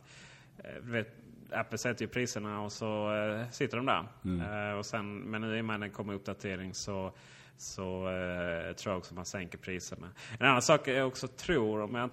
eh, 0.59 0.83
vet, 0.83 1.09
Apple 1.52 1.78
sätter 1.78 2.04
ju 2.04 2.08
priserna 2.08 2.60
och 2.60 2.72
så 2.72 3.10
sitter 3.50 3.76
de 3.76 3.86
där. 3.86 4.06
Mm. 4.24 4.78
och 4.78 4.86
sen, 4.86 5.18
men 5.18 5.40
nu 5.40 5.58
i 5.58 5.60
och 5.60 5.64
med 5.64 5.80
det 5.80 5.88
kommer 5.88 6.14
uppdatering 6.14 6.74
så 6.74 7.12
så 7.60 8.08
eh, 8.08 8.74
tror 8.74 8.92
jag 8.92 8.98
också 8.98 9.14
man 9.14 9.24
sänker 9.24 9.58
priserna. 9.58 10.06
En 10.38 10.46
annan 10.46 10.62
sak 10.62 10.88
jag 10.88 11.06
också 11.06 11.28
tror, 11.28 11.82
om 11.82 11.94
jag, 11.94 12.10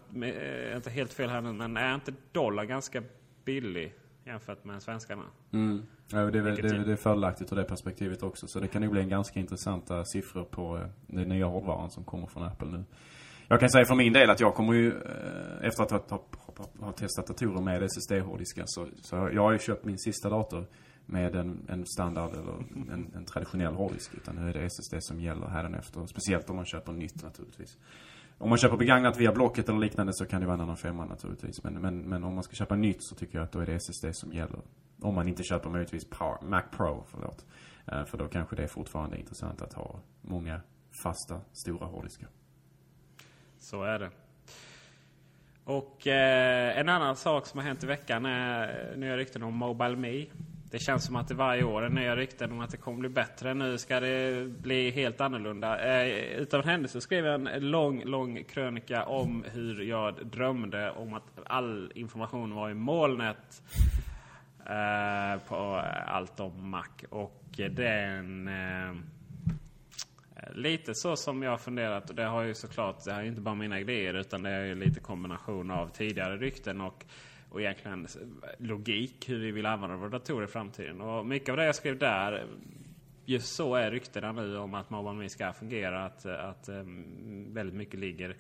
inte 0.76 0.89
helt 0.89 1.13
fel 1.13 1.30
här 1.30 1.41
nu, 1.41 1.54
men 1.54 1.78
är 1.78 1.95
inte 1.95 2.13
dollar 2.32 2.65
ganska 2.65 3.04
billig 3.45 3.93
jämfört 4.26 4.63
med 4.63 4.82
svenskarna? 4.82 5.23
Mm. 5.54 5.86
Ja, 6.12 6.17
det, 6.17 6.39
är, 6.39 6.43
det, 6.43 6.62
det, 6.62 6.84
det 6.84 6.91
är 6.91 6.95
fördelaktigt 6.95 7.52
ur 7.52 7.56
det 7.56 7.63
perspektivet 7.63 8.23
också. 8.23 8.47
Så 8.47 8.60
det 8.60 8.67
kan 8.67 8.82
nog 8.82 8.91
bli 8.91 9.02
en 9.02 9.10
ganska 9.10 9.39
intressanta 9.39 10.06
siffror 10.06 10.43
på 10.43 10.78
eh, 10.78 10.88
den 11.08 11.30
nya 11.30 11.45
hårdvaran 11.45 11.89
som 11.89 12.04
kommer 12.04 12.28
från 12.28 12.43
Apple 12.43 12.67
nu. 12.67 12.84
Jag 13.47 13.60
kan 13.60 13.69
säga 13.69 13.86
för 13.86 13.95
min 13.95 14.13
del 14.13 14.30
att 14.30 14.39
jag 14.39 14.56
kommer 14.56 14.73
ju, 14.73 14.88
eh, 14.88 15.67
efter 15.67 15.84
att 15.84 16.10
ha, 16.10 16.23
har 16.80 16.91
testat 16.91 17.28
datorer 17.28 17.62
med 17.62 17.84
SSD-hårddiskar, 17.84 18.63
så, 18.67 18.88
så 19.02 19.15
jag 19.15 19.41
har 19.41 19.52
ju 19.52 19.60
köpt 19.60 19.86
min 19.86 19.98
sista 19.98 20.30
dator 20.30 20.65
med 21.06 21.36
en, 21.36 21.65
en 21.70 21.86
standard 21.86 22.32
eller 22.32 22.54
en, 22.93 23.12
en 23.15 23.26
traditionell 23.26 23.74
hårddisk. 23.74 24.13
Utan 24.13 24.36
nu 24.36 24.50
är 24.50 24.54
det 24.54 24.70
SSD 24.70 24.96
som 25.00 25.22
gäller 25.22 25.48
hädanefter. 25.48 26.06
Speciellt 26.06 26.50
om 26.50 26.56
man 26.56 26.65
köper 26.65 26.91
nytt 26.91 27.24
naturligtvis. 27.24 27.78
Om 28.38 28.50
man 28.50 28.58
köper 28.58 28.78
begagnat 28.78 29.17
via 29.17 29.32
Blocket 29.32 29.70
eller 29.70 29.80
liknande 29.80 30.13
så 30.13 30.26
kan 30.26 30.41
det 30.41 30.48
vara 30.48 30.56
en 30.56 30.62
annan 30.62 30.78
femma 30.78 31.06
naturligtvis. 31.06 31.63
Men, 31.63 31.74
men, 31.74 32.02
men 32.10 32.24
om 32.24 32.34
man 32.34 32.43
ska 32.43 32.56
köpa 32.56 32.76
nytt 32.76 33.04
så 33.04 33.15
tycker 33.15 33.38
jag 33.38 33.46
att 33.46 33.52
då 33.52 33.60
är 33.60 33.65
det 33.65 33.76
SSD 33.76 34.06
som 34.12 34.34
gäller. 34.34 34.62
Om 35.02 35.15
man 35.15 35.28
inte 35.28 35.43
köper 35.43 35.70
möjligtvis 35.70 36.10
Power, 36.10 36.41
Mac 36.41 36.63
Pro, 36.72 37.04
förlåt. 37.08 37.46
Uh, 37.91 38.06
för 38.06 38.17
då 38.17 38.28
kanske 38.28 38.56
det 38.56 38.63
är 38.63 38.67
fortfarande 38.67 39.17
intressant 39.20 39.62
att 39.62 39.74
ha 39.74 40.00
många 40.22 40.62
fasta, 41.04 41.41
stora 41.52 41.86
hårddiskar. 41.86 42.30
Så 43.58 43.84
är 43.84 44.00
det. 44.00 44.12
Och 45.68 46.08
eh, 46.08 46.80
en 46.80 46.90
annan 46.90 47.16
sak 47.16 47.46
som 47.46 47.60
har 47.60 47.68
hänt 47.68 47.84
i 47.84 47.88
veckan 47.88 48.26
är 48.26 48.96
nya 48.96 49.18
rykten 49.18 49.44
om 49.44 49.54
Mobile 49.54 49.96
Me. 49.96 50.26
Det 50.72 50.80
känns 50.80 51.06
som 51.06 51.16
att 51.16 51.28
det 51.28 51.34
varje 51.34 51.64
år 51.64 51.82
är 51.82 51.90
nya 51.90 52.16
rykten 52.16 52.52
om 52.52 52.60
att 52.60 52.70
det 52.70 52.78
kommer 52.78 53.00
bli 53.00 53.10
bättre. 53.10 53.54
Nu 53.54 53.78
ska 53.78 54.00
det 54.00 54.48
bli 54.50 54.92
helt 54.92 55.22
annorlunda. 55.22 56.02
Eh, 56.02 56.08
utav 56.40 56.62
en 56.62 56.70
händelse 56.70 57.02
skrev 57.02 57.26
jag 57.26 57.56
en 57.56 57.72
lång, 57.72 58.04
lång 58.04 58.44
krönika 58.44 59.06
om 59.06 59.46
hur 59.54 59.82
jag 59.82 60.26
drömde 60.26 60.92
om 60.92 61.14
att 61.14 61.40
all 61.46 61.92
information 61.96 62.56
var 62.56 62.70
i 62.70 62.74
molnet. 62.74 63.64
Eh, 64.66 65.42
på 65.48 65.84
allt 66.08 66.40
om 66.40 66.70
Mac. 66.70 66.88
Och 67.10 67.44
den... 67.70 68.48
Eh, 68.48 69.17
Eh, 70.38 70.54
lite 70.56 70.95
så 70.95 71.15
som 71.15 71.43
jag 71.43 71.52
har 71.52 71.58
funderat. 71.58 72.10
Och 72.10 72.15
det 72.15 72.26
har 72.26 72.43
ju 72.43 72.54
såklart, 72.54 73.04
det 73.06 73.13
här 73.13 73.21
är 73.21 73.26
inte 73.26 73.41
bara 73.41 73.56
mina 73.56 73.80
idéer 73.80 74.13
utan 74.13 74.43
det 74.43 74.50
är 74.50 74.65
ju 74.65 74.76
lite 74.76 75.00
kombination 75.00 75.71
av 75.71 75.89
tidigare 75.89 76.38
rykten 76.38 76.82
och 76.82 77.06
och 77.50 77.62
egentligen 77.62 78.08
logik 78.58 79.30
hur 79.30 79.39
vi 79.39 79.52
vill 79.52 79.65
använda 79.65 79.95
våra 79.95 80.10
datorer 80.10 80.43
i 80.43 80.47
framtiden. 80.47 81.02
Och 81.02 81.26
mycket 81.26 81.50
av 81.50 81.58
det 81.58 81.65
jag 81.65 81.76
skrev 81.76 81.97
där, 81.97 82.45
just 83.26 83.56
så 83.56 83.76
är 83.76 83.91
ryktena 83.91 84.32
nu 84.32 84.58
om 84.58 84.73
att 84.73 84.89
MobileMe 84.89 85.30
ska 85.30 85.54
fungera. 85.54 86.06
Att, 86.06 86.26
att 86.26 86.69
ehm, 86.69 87.54
väldigt 87.54 87.76
mycket 87.76 88.00
ligger 88.00 88.36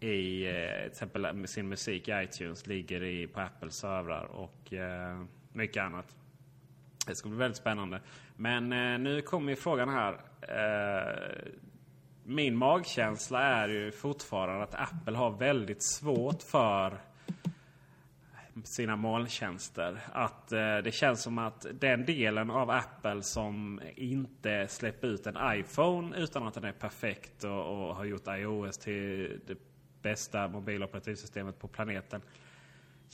i 0.00 0.46
eh, 0.46 0.52
till 0.80 0.90
exempel 0.90 1.48
sin 1.48 1.68
musik 1.68 2.08
i 2.08 2.12
iTunes 2.12 2.66
ligger 2.66 3.02
i, 3.02 3.26
på 3.26 3.40
Apples 3.40 3.74
servrar 3.74 4.24
och 4.24 4.72
eh, 4.72 5.24
mycket 5.52 5.82
annat. 5.82 6.16
Det 7.06 7.14
ska 7.14 7.28
bli 7.28 7.38
väldigt 7.38 7.56
spännande. 7.56 8.00
Men 8.36 8.72
eh, 8.72 8.98
nu 8.98 9.22
kommer 9.22 9.52
ju 9.52 9.56
frågan 9.56 9.88
här. 9.88 10.12
Eh, 10.40 11.52
min 12.24 12.56
magkänsla 12.56 13.42
är 13.42 13.68
ju 13.68 13.92
fortfarande 13.92 14.62
att 14.62 14.74
Apple 14.74 15.16
har 15.16 15.30
väldigt 15.30 15.82
svårt 15.82 16.42
för 16.42 16.98
sina 18.64 18.96
molntjänster. 18.96 19.98
Att 20.12 20.52
eh, 20.52 20.76
det 20.76 20.94
känns 20.94 21.22
som 21.22 21.38
att 21.38 21.66
den 21.72 22.06
delen 22.06 22.50
av 22.50 22.70
Apple 22.70 23.22
som 23.22 23.80
inte 23.96 24.68
släpper 24.68 25.08
ut 25.08 25.26
en 25.26 25.36
iPhone 25.42 26.16
utan 26.16 26.46
att 26.46 26.54
den 26.54 26.64
är 26.64 26.72
perfekt 26.72 27.44
och, 27.44 27.88
och 27.88 27.96
har 27.96 28.04
gjort 28.04 28.28
iOS 28.28 28.78
till 28.78 29.40
det 29.46 29.58
bästa 30.02 30.48
mobiloperativsystemet 30.48 31.58
på 31.58 31.68
planeten. 31.68 32.22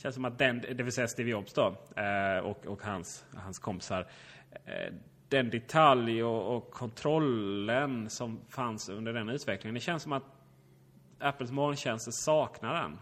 Känns 0.01 0.15
som 0.15 0.25
att 0.25 0.37
den, 0.37 0.61
det 0.61 0.83
vill 0.83 0.93
säga 0.93 1.07
Steve 1.07 1.29
Jobs 1.29 1.53
då 1.53 1.75
eh, 1.95 2.37
och, 2.37 2.65
och 2.65 2.81
hans, 2.83 3.25
hans 3.35 3.59
kompisar. 3.59 4.07
Eh, 4.65 4.93
den 5.29 5.49
detalj 5.49 6.23
och, 6.23 6.57
och 6.57 6.71
kontrollen 6.71 8.09
som 8.09 8.39
fanns 8.49 8.89
under 8.89 9.13
den 9.13 9.29
utvecklingen. 9.29 9.73
Det 9.73 9.79
känns 9.79 10.03
som 10.03 10.13
att 10.13 10.23
Apples 11.19 11.51
molntjänster 11.51 12.11
saknar 12.11 12.73
den. 12.73 12.99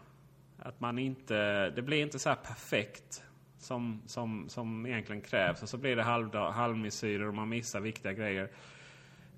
Att 0.60 0.80
man 0.80 1.00
inte, 1.00 1.70
det 1.70 1.82
blir 1.82 2.02
inte 2.02 2.20
så 2.20 2.36
perfekt 2.36 3.24
som, 3.58 4.02
som, 4.06 4.50
som 4.50 4.86
egentligen 4.86 5.22
krävs. 5.22 5.64
Och 5.64 5.70
så 5.70 5.78
blir 5.78 5.96
det 5.96 6.04
halv, 6.04 6.36
halvmesyrer 6.36 7.28
och 7.28 7.34
man 7.34 7.50
missar 7.50 7.80
viktiga 7.80 8.14
grejer. 8.14 8.50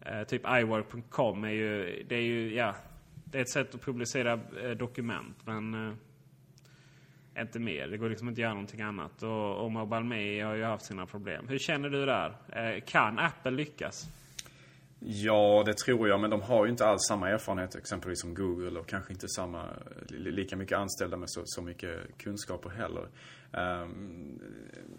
Eh, 0.02 0.24
typ 0.24 0.42
iWork.com 0.42 1.44
är 1.44 1.50
ju, 1.50 2.04
det 2.10 2.16
är 2.16 2.22
ju, 2.22 2.56
ja, 2.56 2.76
det 3.26 3.38
är 3.38 3.42
ett 3.42 3.50
sätt 3.50 3.76
att 3.76 3.82
publicera 3.82 4.40
eh, 4.64 4.72
dokument. 4.72 5.38
Men 5.46 5.88
eh, 5.88 5.96
inte 7.42 7.60
mer. 7.60 7.88
Det 7.88 7.98
går 7.98 8.10
liksom 8.10 8.30
inte 8.30 8.40
att 8.40 8.44
göra 8.44 8.54
någonting 8.54 8.82
annat. 8.82 9.24
Och, 9.24 9.64
och 9.64 9.72
Mobile 9.72 10.04
Me 10.04 10.42
har 10.42 10.56
ju 10.56 10.64
haft 10.64 10.86
sina 10.86 11.06
problem. 11.06 11.48
Hur 11.48 11.58
känner 11.58 11.90
du 11.90 12.06
där? 12.06 12.36
Eh, 12.50 12.82
kan 12.86 13.20
Apple 13.20 13.52
lyckas? 13.52 14.08
Ja, 15.00 15.64
det 15.66 15.78
tror 15.78 16.08
jag. 16.08 16.20
Men 16.20 16.30
de 16.30 16.42
har 16.42 16.66
ju 16.66 16.72
inte 16.72 16.86
alls 16.86 17.02
samma 17.08 17.30
erfarenhet 17.30 17.76
exempelvis 17.76 18.22
som 18.22 18.34
Google 18.34 18.80
och 18.80 18.88
kanske 18.88 19.14
inte 19.14 19.28
samma, 19.28 19.66
lika 20.10 20.56
mycket 20.56 20.78
anställda 20.78 21.18
med 21.18 21.30
så, 21.30 21.42
så 21.46 21.62
mycket 21.62 22.18
kunskaper 22.18 22.70
heller. 22.70 23.08
Um, 23.52 24.40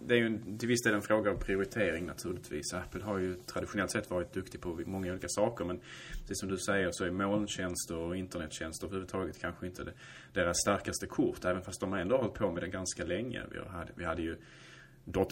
det 0.07 0.15
är 0.15 0.19
ju 0.19 0.27
en, 0.27 0.59
till 0.59 0.69
viss 0.69 0.83
del 0.83 0.95
en 0.95 1.03
fråga 1.03 1.31
om 1.31 1.39
prioritering 1.39 2.07
naturligtvis. 2.07 2.75
Apple 2.75 3.03
har 3.05 3.19
ju 3.19 3.35
traditionellt 3.35 3.91
sett 3.91 4.11
varit 4.11 4.33
duktig 4.33 4.61
på 4.61 4.81
många 4.87 5.13
olika 5.13 5.29
saker 5.29 5.65
men 5.65 5.81
precis 6.21 6.41
som 6.41 6.49
du 6.49 6.57
säger 6.59 6.89
så 6.93 7.05
är 7.05 7.11
molntjänster 7.11 7.97
och 7.97 8.17
internettjänster 8.17 8.87
överhuvudtaget 8.87 9.41
kanske 9.41 9.67
inte 9.67 9.85
det, 9.85 9.93
deras 10.33 10.57
starkaste 10.61 11.07
kort. 11.07 11.45
Även 11.45 11.63
fast 11.63 11.81
de 11.81 11.95
ändå 11.95 12.15
har 12.15 12.23
hållit 12.23 12.39
på 12.39 12.53
med 12.53 12.63
det 12.63 12.69
ganska 12.69 13.05
länge. 13.05 13.43
Vi 13.51 13.59
hade, 13.69 13.93
vi 13.95 14.05
hade 14.05 14.23
ju 14.23 14.37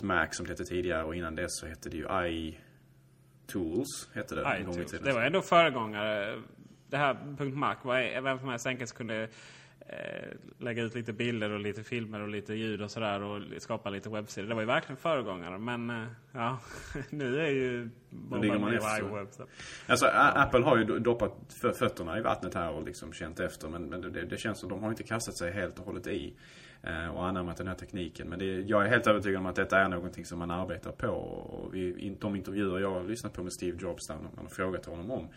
.Mac 0.02 0.28
som 0.30 0.46
det 0.46 0.52
hette 0.52 0.64
tidigare 0.64 1.04
och 1.04 1.14
innan 1.14 1.34
dess 1.34 1.50
så 1.50 1.66
hette 1.66 1.90
det 1.90 1.96
ju 1.96 2.28
i 2.28 2.58
Tools 3.46 4.08
hette 4.14 4.34
det 4.34 4.44
en 4.44 4.64
gång 4.64 4.80
i 4.80 4.84
tiden. 4.84 5.04
Det 5.04 5.12
var 5.12 5.22
ändå 5.22 5.42
föregångare. 5.42 6.42
Det 6.90 6.96
här 6.96 7.14
.mac 7.44 7.76
var 7.82 8.20
vem 8.20 8.38
som 8.38 8.48
helst 8.48 8.66
enkelt 8.66 8.92
kunde 8.92 9.28
lägga 10.58 10.82
ut 10.82 10.94
lite 10.94 11.12
bilder 11.12 11.50
och 11.50 11.60
lite 11.60 11.84
filmer 11.84 12.20
och 12.20 12.28
lite 12.28 12.54
ljud 12.54 12.82
och 12.82 12.90
sådär 12.90 13.22
och 13.22 13.42
skapa 13.58 13.90
lite 13.90 14.08
webbsidor. 14.08 14.48
Det 14.48 14.54
var 14.54 14.62
ju 14.62 14.66
verkligen 14.66 14.96
föregångare. 14.96 15.58
Men 15.58 15.90
eh, 15.90 16.06
ja, 16.32 16.58
nu 17.10 17.40
är 17.40 17.48
ju 17.48 17.88
nu 18.30 18.38
ligger 18.38 18.58
man 18.58 18.74
efter. 18.74 19.18
Alltså. 19.86 20.06
Apple 20.12 20.60
har 20.60 20.76
ju 20.76 20.84
doppat 20.98 21.32
fötterna 21.78 22.18
i 22.18 22.20
vattnet 22.20 22.54
här 22.54 22.70
och 22.70 22.84
liksom 22.84 23.12
känt 23.12 23.40
efter. 23.40 23.68
Men, 23.68 23.84
men 23.84 24.00
det, 24.00 24.24
det, 24.24 24.36
känns 24.36 24.58
som 24.58 24.68
de 24.68 24.82
har 24.82 24.90
inte 24.90 25.02
kastat 25.02 25.36
sig 25.36 25.52
helt 25.52 25.78
och 25.78 25.86
hållet 25.86 26.06
i 26.06 26.34
eh, 26.82 27.08
och 27.08 27.26
anammat 27.26 27.56
den 27.56 27.68
här 27.68 27.74
tekniken. 27.74 28.28
Men 28.28 28.38
det, 28.38 28.44
jag 28.44 28.84
är 28.84 28.88
helt 28.88 29.06
övertygad 29.06 29.40
om 29.40 29.46
att 29.46 29.56
detta 29.56 29.78
är 29.78 29.88
någonting 29.88 30.24
som 30.24 30.38
man 30.38 30.50
arbetar 30.50 30.92
på. 30.92 31.08
Och 31.08 31.74
vi, 31.74 32.16
de 32.20 32.36
intervjuer 32.36 32.78
jag 32.78 32.90
har 32.90 33.04
lyssnat 33.04 33.32
på 33.32 33.42
med 33.42 33.52
Steve 33.52 33.78
Jobs 33.80 34.06
där 34.06 34.14
man 34.14 34.32
har 34.36 34.48
frågat 34.48 34.86
honom 34.86 35.10
om 35.10 35.28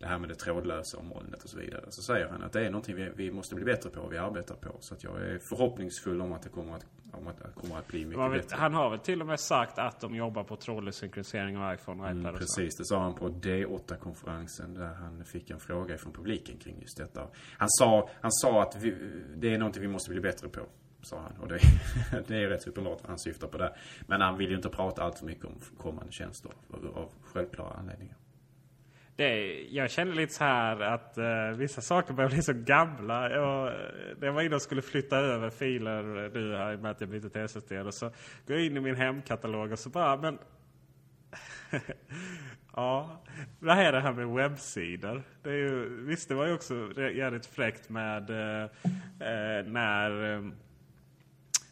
det 0.00 0.06
här 0.06 0.18
med 0.18 0.28
det 0.28 0.34
trådlösa 0.34 0.98
och 0.98 1.04
molnet 1.04 1.44
och 1.44 1.50
så 1.50 1.58
vidare. 1.58 1.84
Så 1.88 2.02
säger 2.02 2.28
han 2.28 2.42
att 2.42 2.52
det 2.52 2.66
är 2.66 2.70
någonting 2.70 2.96
vi, 2.96 3.10
vi 3.16 3.30
måste 3.30 3.54
bli 3.54 3.64
bättre 3.64 3.90
på 3.90 4.00
och 4.00 4.12
vi 4.12 4.18
arbetar 4.18 4.54
på. 4.54 4.76
Så 4.80 4.94
att 4.94 5.04
jag 5.04 5.22
är 5.22 5.38
förhoppningsfull 5.38 6.20
om 6.20 6.32
att 6.32 6.42
det 6.42 6.48
kommer 6.48 6.74
att, 6.74 6.86
om 7.12 7.26
att, 7.26 7.38
det 7.38 7.60
kommer 7.60 7.78
att 7.78 7.86
bli 7.86 8.04
mycket 8.04 8.32
vet, 8.32 8.42
bättre. 8.42 8.56
Han 8.56 8.74
har 8.74 8.90
väl 8.90 8.98
till 8.98 9.20
och 9.20 9.26
med 9.26 9.40
sagt 9.40 9.78
att 9.78 10.00
de 10.00 10.14
jobbar 10.14 10.44
på 10.44 10.56
trådlös 10.56 10.96
synkronisering 10.96 11.58
av 11.58 11.74
iPhone 11.74 12.02
och 12.02 12.10
iPad 12.10 12.26
mm, 12.26 12.34
Precis, 12.34 12.76
det 12.76 12.84
sa 12.84 13.02
han 13.02 13.14
på 13.14 13.28
D8-konferensen 13.28 14.74
där 14.74 14.94
han 14.94 15.24
fick 15.24 15.50
en 15.50 15.60
fråga 15.60 15.98
från 15.98 16.12
publiken 16.12 16.56
kring 16.58 16.80
just 16.80 16.98
detta. 16.98 17.26
Han 17.58 17.68
sa, 17.70 18.08
han 18.20 18.32
sa 18.32 18.62
att 18.62 18.76
vi, 18.82 18.94
det 19.36 19.54
är 19.54 19.58
någonting 19.58 19.82
vi 19.82 19.88
måste 19.88 20.10
bli 20.10 20.20
bättre 20.20 20.48
på 20.48 20.60
sa 21.02 21.20
han. 21.20 21.36
Och 21.40 21.48
det, 21.48 21.58
det 22.26 22.42
är 22.42 22.48
rätt 22.48 22.66
uppenbart 22.66 22.98
vad 23.02 23.08
han 23.08 23.18
syftar 23.18 23.48
på 23.48 23.58
där. 23.58 23.76
Men 24.06 24.20
han 24.20 24.38
vill 24.38 24.50
ju 24.50 24.56
inte 24.56 24.68
prata 24.68 25.02
allt 25.02 25.18
för 25.18 25.26
mycket 25.26 25.44
om 25.44 25.54
kommande 25.78 26.12
tjänster 26.12 26.52
av, 26.70 26.86
av 26.94 27.08
självklara 27.22 27.74
anledningar 27.74 28.16
det, 29.20 29.66
jag 29.70 29.90
känner 29.90 30.14
lite 30.14 30.34
så 30.34 30.44
här 30.44 30.80
att 30.80 31.18
eh, 31.18 31.50
vissa 31.56 31.80
saker 31.80 32.14
börjar 32.14 32.30
bli 32.30 32.42
så 32.42 32.52
gamla. 32.52 33.30
Jag, 33.30 33.74
jag 34.20 34.32
var 34.32 34.42
inne 34.42 34.54
och 34.54 34.62
skulle 34.62 34.82
flytta 34.82 35.16
över 35.16 35.50
filer 35.50 36.02
nu 36.34 36.56
här 36.56 36.72
i 36.72 36.76
och 36.76 36.80
med 36.80 36.90
att 36.90 37.00
jag 37.00 37.10
bytte 37.10 37.30
till 37.30 37.40
SSD. 37.40 37.72
Och 37.72 37.94
så 37.94 38.06
går 38.46 38.56
jag 38.56 38.66
in 38.66 38.76
i 38.76 38.80
min 38.80 38.94
hemkatalog 38.94 39.72
och 39.72 39.78
så 39.78 39.88
bara, 39.90 40.16
men... 40.16 40.38
ja, 42.76 43.22
vad 43.58 43.78
är 43.78 43.92
det 43.92 44.00
här 44.00 44.12
med 44.12 44.28
webbsidor? 44.28 45.22
Det 45.42 45.50
är 45.50 45.54
ju, 45.54 46.04
visst, 46.04 46.28
det 46.28 46.34
var 46.34 46.46
ju 46.46 46.54
också 46.54 46.74
jävligt 47.00 47.46
fräckt 47.46 47.88
med 47.88 48.30
eh, 48.30 48.62
eh 49.28 49.66
när 49.66 50.36
Eh, 50.36 50.42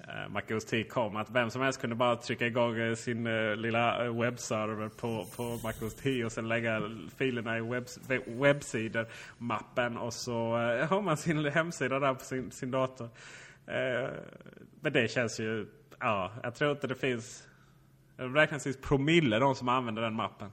eh, 0.08 0.28
MacOS 0.28 0.64
10 0.64 0.84
kom. 0.84 1.16
Att 1.16 1.30
vem 1.30 1.50
som 1.50 1.62
helst 1.62 1.80
kunde 1.80 1.96
bara 1.96 2.16
trycka 2.16 2.46
igång 2.46 2.78
eh, 2.78 2.94
sin 2.94 3.26
eh, 3.26 3.56
lilla 3.56 4.04
eh, 4.04 4.20
webbserver 4.20 4.88
på, 4.88 5.26
på 5.36 5.60
MacOS 5.62 5.94
10 5.94 6.24
och 6.24 6.32
sen 6.32 6.48
lägga 6.48 6.82
filerna 7.16 7.58
i 7.58 7.60
webbs, 7.60 7.98
webbsidor-mappen. 8.26 9.96
Och 9.96 10.14
så 10.14 10.58
eh, 10.58 10.88
har 10.88 11.02
man 11.02 11.16
sin 11.16 11.44
hemsida 11.44 11.98
där 11.98 12.14
på 12.14 12.24
sin, 12.24 12.50
sin 12.50 12.70
dator. 12.70 13.08
Eh, 13.66 14.10
men 14.80 14.92
det 14.92 15.10
känns 15.10 15.40
ju... 15.40 15.66
Ja, 16.00 16.32
jag 16.42 16.54
tror 16.54 16.70
inte 16.70 16.86
det 16.86 16.94
finns... 16.94 17.44
Det 18.16 18.24
räknas 18.24 18.66
i 18.66 18.74
promille 18.74 19.38
de 19.38 19.54
som 19.54 19.68
använder 19.68 20.02
den 20.02 20.14
mappen. 20.14 20.50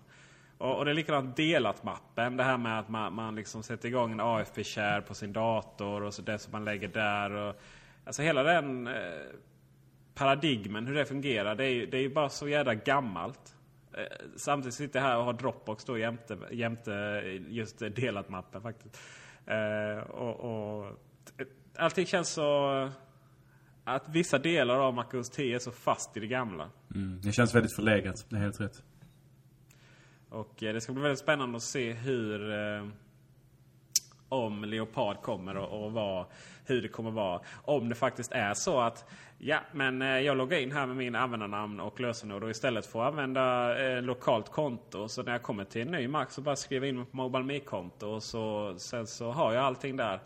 Och, 0.57 0.77
och, 0.77 0.85
det 0.85 0.91
är 0.91 0.95
likadant 0.95 1.37
delat-mappen. 1.37 2.37
Det 2.37 2.43
här 2.43 2.57
med 2.57 2.79
att 2.79 2.89
man, 2.89 3.13
man 3.13 3.35
liksom 3.35 3.63
sätter 3.63 3.87
igång 3.87 4.11
en 4.11 4.19
AFP-share 4.19 5.01
på 5.01 5.13
sin 5.13 5.33
dator 5.33 6.03
och 6.03 6.13
så 6.13 6.21
det 6.21 6.39
som 6.39 6.51
man 6.51 6.65
lägger 6.65 6.87
där. 6.87 7.31
Och, 7.31 7.55
Alltså 8.05 8.21
hela 8.21 8.43
den 8.43 8.87
eh, 8.87 8.93
paradigmen, 10.13 10.87
hur 10.87 10.95
det 10.95 11.05
fungerar, 11.05 11.55
det 11.55 11.65
är, 11.65 11.69
ju, 11.69 11.85
det 11.85 11.97
är 11.97 12.01
ju 12.01 12.13
bara 12.13 12.29
så 12.29 12.47
jävla 12.47 12.75
gammalt. 12.75 13.55
Eh, 13.93 14.03
samtidigt 14.35 14.73
sitter 14.73 14.99
jag 14.99 15.07
här 15.07 15.17
och 15.17 15.23
har 15.23 15.33
Dropbox 15.33 15.85
då 15.85 15.97
jämte, 15.97 16.37
jämte 16.51 16.91
just 17.47 17.79
delat 17.79 18.29
mappen 18.29 18.61
faktiskt. 18.61 18.99
Eh, 19.45 20.03
och, 20.03 20.39
och, 20.39 20.99
allting 21.75 22.05
känns 22.05 22.29
så... 22.29 22.89
Att 23.87 24.09
vissa 24.09 24.37
delar 24.37 24.79
av 24.79 24.93
MacOS 24.93 25.29
10 25.29 25.55
är 25.55 25.59
så 25.59 25.71
fast 25.71 26.17
i 26.17 26.19
det 26.19 26.27
gamla. 26.27 26.69
Mm, 26.95 27.21
det 27.21 27.31
känns 27.31 27.55
väldigt 27.55 27.75
förlegat, 27.75 28.25
det 28.29 28.35
är 28.35 28.39
helt 28.39 28.61
rätt. 28.61 28.83
Och 30.29 30.63
eh, 30.63 30.73
det 30.73 30.81
ska 30.81 30.93
bli 30.93 31.01
väldigt 31.01 31.19
spännande 31.19 31.55
att 31.55 31.63
se 31.63 31.93
hur... 31.93 32.51
Om 34.35 34.63
Leopard 34.63 35.21
kommer 35.21 35.57
och, 35.57 35.85
och 35.85 35.91
vad, 35.91 36.25
hur 36.65 36.81
det 36.81 36.87
kommer 36.87 37.11
vara. 37.11 37.41
Om 37.63 37.89
det 37.89 37.95
faktiskt 37.95 38.31
är 38.31 38.53
så 38.53 38.79
att 38.79 39.05
ja, 39.37 39.59
men 39.71 40.01
eh, 40.01 40.07
jag 40.07 40.37
loggar 40.37 40.57
in 40.57 40.71
här 40.71 40.85
med 40.85 40.95
min 40.95 41.15
användarnamn 41.15 41.79
och 41.79 41.99
lösenord 41.99 42.43
och 42.43 42.49
istället 42.49 42.85
får 42.85 43.03
använda 43.03 43.77
eh, 43.85 44.01
lokalt 44.01 44.51
konto. 44.51 45.07
Så 45.07 45.23
när 45.23 45.31
jag 45.31 45.41
kommer 45.41 45.63
till 45.63 45.81
en 45.81 45.91
ny 45.91 46.07
Mac 46.07 46.25
så 46.29 46.41
bara 46.41 46.55
skriver 46.55 46.87
jag 46.87 46.89
in 46.89 46.97
mig 46.97 47.05
på 47.05 47.17
MobileMe-konto 47.17 48.07
och 48.07 48.23
så, 48.23 48.75
sen 48.77 49.07
så 49.07 49.31
har 49.31 49.53
jag 49.53 49.63
allting 49.63 49.97
där. 49.97 50.19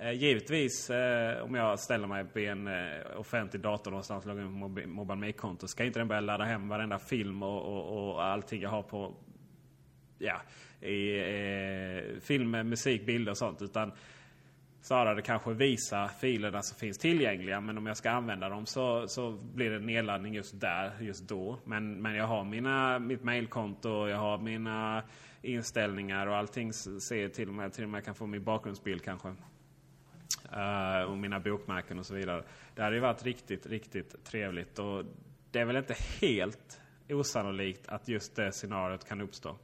Eh, 0.00 0.12
givetvis 0.12 0.90
eh, 0.90 1.42
om 1.42 1.54
jag 1.54 1.78
ställer 1.78 2.06
mig 2.06 2.24
på 2.24 2.38
en 2.38 2.68
eh, 2.68 3.20
offentlig 3.20 3.62
dator 3.62 3.90
någonstans 3.90 4.24
och 4.24 4.28
loggar 4.28 4.42
in 4.42 4.60
på 4.60 4.88
MobileMe-konto 4.88 5.68
ska 5.68 5.84
inte 5.84 5.98
den 5.98 6.08
börja 6.08 6.20
ladda 6.20 6.44
hem 6.44 6.68
varenda 6.68 6.98
film 6.98 7.42
och, 7.42 7.62
och, 7.62 8.10
och 8.10 8.24
allting 8.24 8.62
jag 8.62 8.70
har 8.70 8.82
på 8.82 9.14
ja, 10.18 10.40
i 10.80 11.18
eh, 11.18 12.20
film, 12.20 12.50
musik, 12.50 13.06
bilder 13.06 13.30
och 13.30 13.38
sånt. 13.38 13.62
Utan 13.62 13.92
snarare 14.80 15.22
kanske 15.22 15.52
visa 15.52 16.08
filerna 16.08 16.62
som 16.62 16.78
finns 16.78 16.98
tillgängliga. 16.98 17.60
Men 17.60 17.78
om 17.78 17.86
jag 17.86 17.96
ska 17.96 18.10
använda 18.10 18.48
dem 18.48 18.66
så, 18.66 19.08
så 19.08 19.32
blir 19.54 19.70
det 19.70 19.78
nedladdning 19.78 20.34
just 20.34 20.60
där, 20.60 20.92
just 21.00 21.28
då. 21.28 21.58
Men, 21.64 22.02
men 22.02 22.14
jag 22.14 22.26
har 22.26 22.44
mina, 22.44 22.98
mitt 22.98 23.24
mailkonto, 23.24 24.08
jag 24.08 24.18
har 24.18 24.38
mina 24.38 25.02
inställningar 25.42 26.26
och 26.26 26.36
allting 26.36 26.72
ser 26.72 27.28
till 27.28 27.48
och 27.48 27.54
med, 27.54 27.72
till 27.72 27.84
och 27.84 27.90
med 27.90 28.04
kan 28.04 28.14
få 28.14 28.26
min 28.26 28.44
bakgrundsbild 28.44 29.04
kanske. 29.04 29.28
Uh, 30.56 31.10
och 31.10 31.18
mina 31.18 31.40
bokmärken 31.40 31.98
och 31.98 32.06
så 32.06 32.14
vidare. 32.14 32.44
Det 32.74 32.82
hade 32.82 32.96
ju 32.96 33.02
varit 33.02 33.24
riktigt, 33.24 33.66
riktigt 33.66 34.24
trevligt. 34.24 34.78
Och 34.78 35.04
det 35.50 35.60
är 35.60 35.64
väl 35.64 35.76
inte 35.76 35.96
helt 36.20 36.80
osannolikt 37.08 37.88
att 37.88 38.08
just 38.08 38.36
det 38.36 38.52
scenariot 38.52 39.08
kan 39.08 39.20
uppstå. 39.20 39.56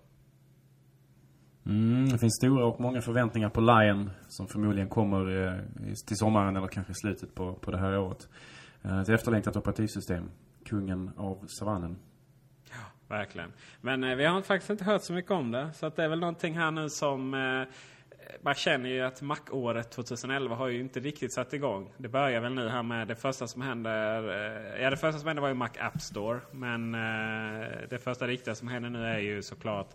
Mm, 1.67 2.09
det 2.09 2.19
finns 2.19 2.37
stora 2.37 2.67
och 2.67 2.81
många 2.81 3.03
förväntningar 3.03 3.49
på 3.49 3.61
Lion 3.61 4.11
som 4.29 4.49
förmodligen 4.49 4.89
kommer 4.89 5.47
eh, 5.47 5.61
till 6.07 6.17
sommaren 6.17 6.57
eller 6.57 6.67
kanske 6.67 6.95
slutet 6.95 7.35
på, 7.35 7.55
på 7.55 7.71
det 7.71 7.79
här 7.79 7.99
året. 7.99 8.29
Eh, 8.83 9.01
ett 9.01 9.09
efterlängtat 9.09 9.57
operativsystem. 9.57 10.31
Kungen 10.65 11.11
av 11.17 11.47
savannen. 11.47 11.97
Ja, 12.71 13.17
verkligen. 13.17 13.53
Men 13.81 14.05
eh, 14.05 14.17
vi 14.17 14.25
har 14.25 14.43
faktiskt 14.43 14.71
inte 14.71 14.85
hört 14.85 15.03
så 15.03 15.13
mycket 15.13 15.31
om 15.31 15.51
det. 15.51 15.73
Så 15.73 15.87
att 15.87 15.97
det 15.97 16.05
är 16.05 16.09
väl 16.09 16.21
någonting 16.21 16.59
här 16.59 16.71
nu 16.71 16.89
som... 16.89 17.35
Eh, 17.35 17.75
man 18.43 18.55
känner 18.55 18.89
ju 18.91 19.01
att 19.01 19.23
Mac-året 19.23 19.91
2011 19.91 20.55
har 20.55 20.69
ju 20.69 20.81
inte 20.81 21.01
riktigt 21.01 21.35
satt 21.35 21.53
igång. 21.53 21.93
Det 21.97 22.09
börjar 22.09 22.41
väl 22.41 22.55
nu 22.55 22.69
här 22.69 22.83
med 22.83 23.09
det 23.09 23.15
första 23.15 23.47
som 23.47 23.63
händer. 23.63 24.29
Eh, 24.29 24.83
ja, 24.83 24.91
det 24.91 24.97
första 24.97 25.19
som 25.19 25.29
hände 25.29 25.43
var 25.43 25.49
ju 25.49 25.55
Mac 25.55 25.71
App 25.79 26.01
Store. 26.01 26.41
Men 26.53 26.95
eh, 26.95 27.69
det 27.91 27.99
första 27.99 28.27
riktiga 28.27 28.55
som 28.55 28.69
händer 28.69 28.91
nu 28.91 29.07
är 29.07 29.19
ju 29.19 29.43
såklart 29.43 29.95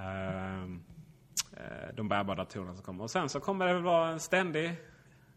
Ehm, 0.00 0.80
eh, 1.56 1.94
de 1.94 2.08
bärbara 2.08 2.36
datorerna 2.36 2.74
som 2.74 2.82
kommer. 2.84 3.04
Och 3.04 3.10
sen 3.10 3.28
så 3.28 3.40
kommer 3.40 3.66
det 3.66 3.74
väl 3.74 3.82
vara 3.82 4.08
en 4.08 4.20
ständig, 4.20 4.76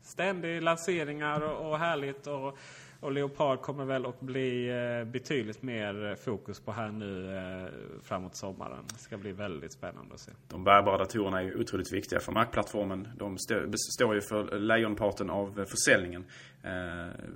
ständig 0.01 0.61
lanseringar 0.61 1.41
och, 1.41 1.71
och 1.71 1.79
härligt. 1.79 2.27
Och, 2.27 2.57
och 2.99 3.11
Leopard 3.11 3.61
kommer 3.61 3.85
väl 3.85 4.05
att 4.05 4.19
bli 4.19 4.69
eh, 4.69 5.11
betydligt 5.11 5.61
mer 5.61 6.15
fokus 6.15 6.59
på 6.59 6.71
här 6.71 6.91
nu 6.91 7.37
eh, 7.37 7.69
framåt 8.03 8.35
sommaren. 8.35 8.85
Det 8.87 8.99
ska 8.99 9.17
bli 9.17 9.31
väldigt 9.31 9.73
spännande 9.73 10.13
att 10.13 10.19
se. 10.19 10.31
De 10.47 10.63
bärbara 10.63 10.97
datorerna 10.97 11.39
är 11.39 11.43
ju 11.43 11.61
otroligt 11.61 11.93
viktiga 11.93 12.19
för 12.19 12.31
Mac-plattformen. 12.31 13.07
De 13.17 13.37
står 13.77 14.15
ju 14.15 14.21
för 14.21 14.59
lejonparten 14.59 15.29
av 15.29 15.65
försäljningen. 15.65 16.25
Eh, 16.63 16.71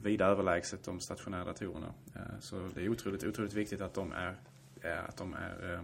vida 0.04 0.26
överlägset 0.26 0.84
de 0.84 1.00
stationära 1.00 1.44
datorerna. 1.44 1.94
Eh, 2.16 2.22
så 2.40 2.70
det 2.76 2.82
är 2.82 2.90
otroligt, 2.90 3.24
otroligt 3.24 3.54
viktigt 3.54 3.82
att 3.82 3.94
de 3.94 4.12
är, 4.12 4.36
att 5.08 5.18
de 5.18 5.34
är 5.34 5.74
eh, 5.74 5.82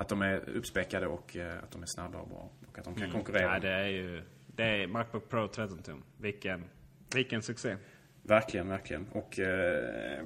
att 0.00 0.08
de 0.08 0.22
är 0.22 0.48
uppspäckade 0.48 1.06
och 1.06 1.36
eh, 1.36 1.58
att 1.62 1.70
de 1.70 1.82
är 1.82 1.86
snabba 1.86 2.18
och 2.18 2.28
bra. 2.28 2.50
Och 2.68 2.78
att 2.78 2.84
de 2.84 2.94
kan 2.94 3.02
mm. 3.02 3.12
konkurrera. 3.12 3.52
Ja, 3.52 3.58
det 3.58 3.70
är 3.70 3.86
ju... 3.86 4.22
Det 4.46 4.62
är 4.64 4.86
Macbook 4.86 5.28
Pro 5.28 5.48
13 5.48 5.82
tum. 5.82 6.02
Vilken, 6.16 6.64
vilken 7.14 7.42
succé. 7.42 7.76
Verkligen, 8.22 8.68
verkligen. 8.68 9.06
Och 9.12 9.38
eh, 9.38 10.24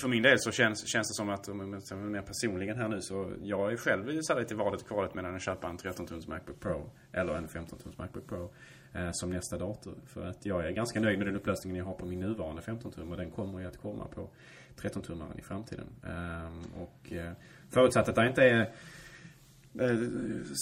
för 0.00 0.08
min 0.08 0.22
del 0.22 0.38
så 0.38 0.50
känns, 0.50 0.86
känns 0.88 1.08
det 1.08 1.14
som 1.14 1.28
att, 1.28 1.48
om 1.48 1.80
jag 1.90 1.98
mer 1.98 2.22
personligen 2.22 2.76
här 2.76 2.88
nu, 2.88 3.00
så 3.00 3.32
jag 3.42 3.72
är 3.72 3.76
själv 3.76 4.20
så 4.20 4.38
lite 4.38 4.54
i 4.54 4.56
valet 4.56 4.88
kvalet 4.88 5.14
mellan 5.14 5.34
att 5.34 5.42
köpa 5.42 5.68
en 5.68 5.78
13-tums 5.78 6.28
Macbook 6.28 6.60
Pro 6.60 6.90
eller 7.12 7.34
en 7.34 7.48
15-tums 7.48 7.98
Macbook 7.98 8.26
Pro 8.26 8.52
eh, 8.94 9.10
som 9.12 9.30
nästa 9.30 9.58
dator. 9.58 9.94
För 10.06 10.26
att 10.26 10.46
jag 10.46 10.66
är 10.66 10.70
ganska 10.70 11.00
nöjd 11.00 11.18
med 11.18 11.26
den 11.26 11.36
upplösningen 11.36 11.76
jag 11.76 11.84
har 11.84 11.94
på 11.94 12.06
min 12.06 12.20
nuvarande 12.20 12.62
15-tum 12.62 13.10
och 13.10 13.16
den 13.16 13.30
kommer 13.30 13.60
ju 13.60 13.66
att 13.66 13.76
komma 13.76 14.04
på 14.08 14.30
13-tummaren 14.76 15.38
i 15.38 15.42
framtiden. 15.42 15.86
Eh, 16.04 16.82
och 16.82 17.12
eh, 17.12 17.32
Förutsatt 17.70 18.08
att 18.08 18.14
det 18.14 18.28
inte 18.28 18.42
är 18.42 18.60
eh, 19.80 19.98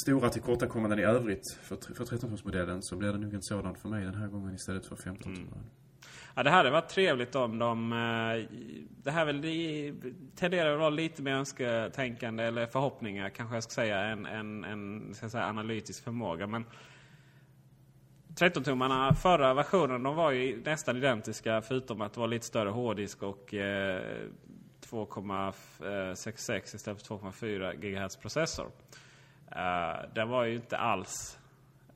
stora 0.04 0.30
tillkortakommanden 0.30 0.98
i 0.98 1.02
övrigt 1.02 1.52
för, 1.62 1.76
för 1.94 2.04
13-tumsmodellen 2.04 2.78
så 2.80 2.96
blir 2.96 3.12
det 3.12 3.18
nog 3.18 3.34
en 3.34 3.42
sådan 3.42 3.76
för 3.76 3.88
mig 3.88 4.04
den 4.04 4.14
här 4.14 4.28
gången 4.28 4.54
istället 4.54 4.86
för 4.86 4.96
15 4.96 5.34
mm. 5.34 5.48
Ja, 6.35 6.42
det 6.42 6.51
hade 6.51 6.70
varit 6.70 6.88
trevligt 6.88 7.35
om 7.35 7.59
de... 7.59 7.92
Eh, 7.92 8.57
det 9.03 9.11
här 9.11 9.25
väl 9.25 9.40
det 9.40 9.92
tenderar 10.37 10.73
att 10.73 10.79
vara 10.79 10.90
lite 10.90 11.23
mer 11.23 11.33
önsketänkande 11.33 12.44
eller 12.44 12.66
förhoppningar 12.66 13.31
kanske 13.31 13.57
jag 13.57 13.62
ska 13.62 13.70
säga 13.73 13.99
än 14.01 14.27
en, 14.27 14.64
en, 14.64 15.14
ska 15.14 15.29
säga, 15.29 15.44
analytisk 15.44 16.05
förmåga. 16.05 16.47
Men 16.47 16.64
13-tummarna, 18.35 19.14
förra 19.14 19.55
versionen, 19.55 20.03
de 20.03 20.16
var 20.16 20.31
ju 20.31 20.62
nästan 20.64 20.97
identiska 20.97 21.62
förutom 21.62 22.01
att 22.01 22.14
det 22.14 22.20
var 22.20 22.29
lite 22.29 22.47
större 22.47 22.70
hårddisk 22.70 23.23
och 23.23 23.55
eh, 23.55 24.03
2,66 24.90 26.75
istället 26.75 27.07
för 27.07 27.16
2,4 27.16 27.75
GHz 27.75 28.16
processor. 28.16 28.66
Uh, 28.66 30.14
den 30.14 30.29
var 30.29 30.44
ju 30.44 30.55
inte 30.55 30.77
alls 30.77 31.38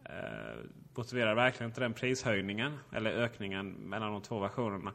eh, 0.08 0.56
motiverar 0.94 1.34
verkligen 1.34 1.70
inte 1.70 1.80
den 1.80 1.92
prishöjningen 1.92 2.78
eller 2.92 3.10
ökningen 3.10 3.72
mellan 3.72 4.12
de 4.12 4.22
två 4.22 4.38
versionerna. 4.38 4.92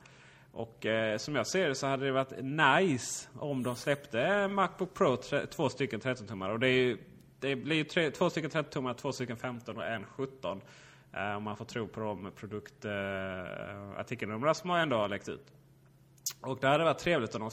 Och 0.51 0.85
eh, 0.85 1.17
som 1.17 1.35
jag 1.35 1.47
ser 1.47 1.67
det 1.67 1.75
så 1.75 1.87
hade 1.87 2.05
det 2.05 2.11
varit 2.11 2.33
nice 2.41 3.29
om 3.39 3.63
de 3.63 3.75
släppte 3.75 4.47
Macbook 4.47 4.93
Pro 4.93 5.17
två 5.51 5.69
stycken 5.69 6.01
13-tummar. 6.01 6.49
Och 6.49 6.59
det, 6.59 6.67
är 6.67 6.71
ju, 6.71 6.97
det 7.39 7.55
blir 7.55 7.75
ju 7.75 7.83
tre, 7.83 8.11
två 8.11 8.29
stycken 8.29 8.51
13-tummar, 8.51 8.93
två 8.93 9.11
stycken 9.11 9.37
15 9.37 9.77
och 9.77 9.85
en 9.85 10.05
17. 10.05 10.61
Eh, 11.13 11.37
om 11.37 11.43
man 11.43 11.57
får 11.57 11.65
tro 11.65 11.87
på 11.87 11.99
de 11.99 12.31
produktartikelnumren 12.35 14.49
eh, 14.49 14.53
som 14.53 14.69
jag 14.69 14.81
ändå 14.81 14.97
har 14.97 15.09
läckt 15.09 15.29
ut. 15.29 15.51
Och 16.41 16.57
det 16.61 16.67
hade 16.67 16.83
varit 16.83 16.99
trevligt 16.99 17.35
om 17.35 17.41
de 17.41 17.49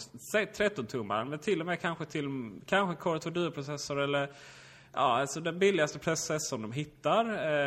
13-tummaren, 0.47 1.25
men 1.25 1.39
till 1.39 1.61
och 1.61 1.67
med 1.67 1.81
kanske 1.81 2.05
till 2.05 2.51
kanske 2.67 3.03
Core 3.03 3.19
2 3.19 3.31
Duo-processor 3.31 4.01
eller 4.01 4.31
Ja, 4.93 5.21
alltså 5.21 5.41
den 5.41 5.59
billigaste 5.59 5.99
processorn 5.99 6.63
de 6.63 6.73
hittar 6.73 7.25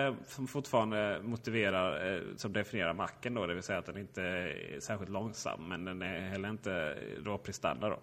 eh, 0.08 0.14
som 0.28 0.48
fortfarande 0.48 1.20
motiverar, 1.24 2.16
eh, 2.16 2.22
som 2.38 2.54
definierar 2.54 2.94
macken 2.94 3.34
då, 3.34 3.48
det 3.48 3.54
vill 3.54 3.64
säga 3.64 3.80
att 3.80 3.86
den 3.86 3.98
inte 3.98 4.22
är 4.22 4.80
särskilt 4.80 5.12
långsam 5.12 5.68
men 5.70 5.86
den 5.86 6.02
är 6.02 6.20
heller 6.20 6.50
inte 6.50 6.98
råprestanda 7.24 7.90
då. 7.90 8.00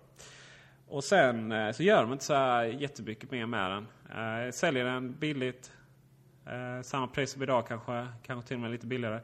Och 0.89 1.05
sen 1.05 1.53
eh, 1.53 1.73
så 1.73 1.83
gör 1.83 2.03
de 2.03 2.13
inte 2.13 2.25
så 2.25 2.35
här 2.35 2.65
jättemycket 2.65 3.31
mer 3.31 3.47
med 3.47 3.71
den. 3.71 3.87
Eh, 4.47 4.51
säljer 4.51 4.85
den 4.85 5.13
billigt. 5.13 5.73
Eh, 6.47 6.83
samma 6.83 7.07
pris 7.07 7.31
som 7.31 7.43
idag 7.43 7.67
kanske, 7.67 8.07
kanske 8.27 8.49
till 8.49 8.57
och 8.57 8.61
med 8.61 8.71
lite 8.71 8.87
billigare. 8.87 9.21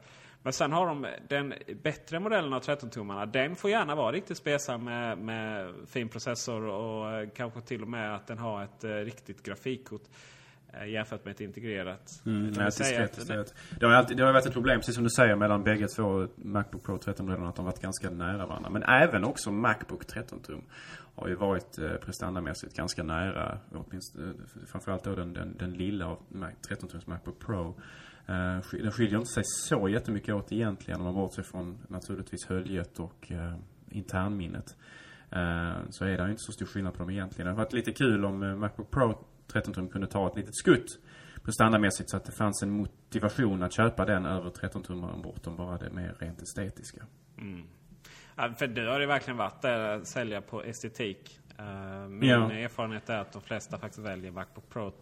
Men 0.47 0.53
sen 0.53 0.73
har 0.73 0.87
de 0.87 1.07
den 1.29 1.55
bättre 1.83 2.21
modellen 2.21 2.53
av 2.53 2.63
13-tummarna. 2.63 3.27
Den 3.27 3.57
får 3.57 3.71
gärna 3.71 3.95
vara 3.95 4.13
riktigt 4.13 4.37
spesam 4.37 4.85
med, 4.85 5.19
med 5.19 5.75
fin 5.87 6.09
processor 6.09 6.63
och 6.63 7.13
eh, 7.13 7.29
kanske 7.37 7.61
till 7.61 7.83
och 7.83 7.89
med 7.89 8.15
att 8.15 8.27
den 8.27 8.39
har 8.39 8.65
ett 8.65 8.85
eh, 8.85 8.91
riktigt 8.91 9.43
grafikkort 9.43 10.03
eh, 10.73 10.89
jämfört 10.89 11.25
med 11.25 11.35
ett 11.35 11.41
integrerat. 11.41 12.23
Mm, 12.27 12.55
säga 12.55 12.67
diskret 12.67 13.19
istället. 13.19 13.55
Det 13.81 13.87
har, 13.87 13.93
alltid, 13.93 14.17
det 14.17 14.25
har 14.25 14.33
varit 14.33 14.47
ett 14.47 14.53
problem, 14.53 14.81
precis 14.81 14.95
som 14.95 15.05
du 15.05 15.11
säger, 15.11 15.37
mellan 15.37 15.65
bägge 15.65 15.89
två 15.89 16.29
Macbook 16.37 16.83
Pro 16.83 16.97
13-modellerna. 16.97 17.49
Att 17.49 17.57
de 17.57 17.65
varit 17.65 17.81
ganska 17.81 18.11
nära 18.11 18.47
varandra. 18.47 18.71
Men 18.71 18.83
även 18.83 19.25
också 19.25 19.51
Macbook 19.51 20.05
13-tum 20.05 20.63
har 21.15 21.29
ju 21.29 21.35
varit 21.35 21.79
eh, 21.79 21.91
prestandamässigt 21.91 22.77
ganska 22.77 23.03
nära. 23.03 23.59
Åtminstone, 23.73 24.35
framförallt 24.67 25.05
då 25.05 25.15
den, 25.15 25.33
den, 25.33 25.57
den 25.59 25.73
lilla 25.73 26.07
av 26.07 26.19
Mac, 26.29 26.51
13-tums 26.69 27.07
Macbook 27.07 27.39
Pro. 27.39 27.75
Eh, 28.29 28.61
den 28.73 28.93
skiljer 28.93 29.19
inte 29.19 29.31
sig 29.33 29.45
så 29.45 29.89
jättemycket 29.89 30.35
åt 30.35 30.53
egentligen 30.53 31.01
om 31.01 31.05
man 31.07 31.15
bortser 31.15 31.43
från 31.43 31.79
naturligtvis 31.89 32.47
höljet 32.49 32.99
och 32.99 33.33
eh, 33.33 33.55
internminnet. 33.91 34.77
Eh, 35.31 35.75
så 35.91 36.05
är 36.05 36.19
det 36.19 36.31
inte 36.31 36.43
så 36.43 36.53
stor 36.53 36.67
skillnad 36.67 36.93
på 36.93 36.99
dem 36.99 37.11
egentligen. 37.11 37.47
Det 37.47 37.51
hade 37.53 37.65
varit 37.65 37.73
lite 37.73 37.93
kul 37.93 38.25
om 38.25 38.61
Macbook 38.61 38.91
Pro 38.91 39.25
13 39.47 39.75
tum 39.75 39.89
kunde 39.89 40.07
ta 40.07 40.27
ett 40.29 40.37
litet 40.37 40.57
skutt 40.57 40.99
prestandamässigt 41.43 42.11
så 42.11 42.17
att 42.17 42.25
det 42.25 42.33
fanns 42.33 42.62
en 42.62 42.71
motivation 42.71 43.62
att 43.62 43.73
köpa 43.73 44.05
den 44.05 44.27
över 44.27 44.51
13 44.51 44.83
tummaren 44.83 45.23
bortom 45.23 45.57
bara 45.57 45.79
det 45.79 45.91
mer 45.91 46.17
rent 46.19 46.43
estetiska. 46.43 47.07
Ja, 48.37 48.55
för 48.59 48.67
du 48.67 48.89
har 48.89 49.01
ju 49.01 49.07
verkligen 49.07 49.37
varit 49.37 49.62
där 49.62 49.79
att 49.97 50.07
sälja 50.07 50.41
på 50.41 50.62
estetik. 50.62 51.41
Min 52.09 52.29
Ja. 52.31 52.53
erfarenhet 52.53 53.09
är 53.11 53.19
att 53.19 53.33
de 53.33 53.43
flesta 53.43 53.79
faktiskt 53.79 54.07
väljer 54.07 54.31
Macbook 54.31 54.69
Pro, 54.69 54.93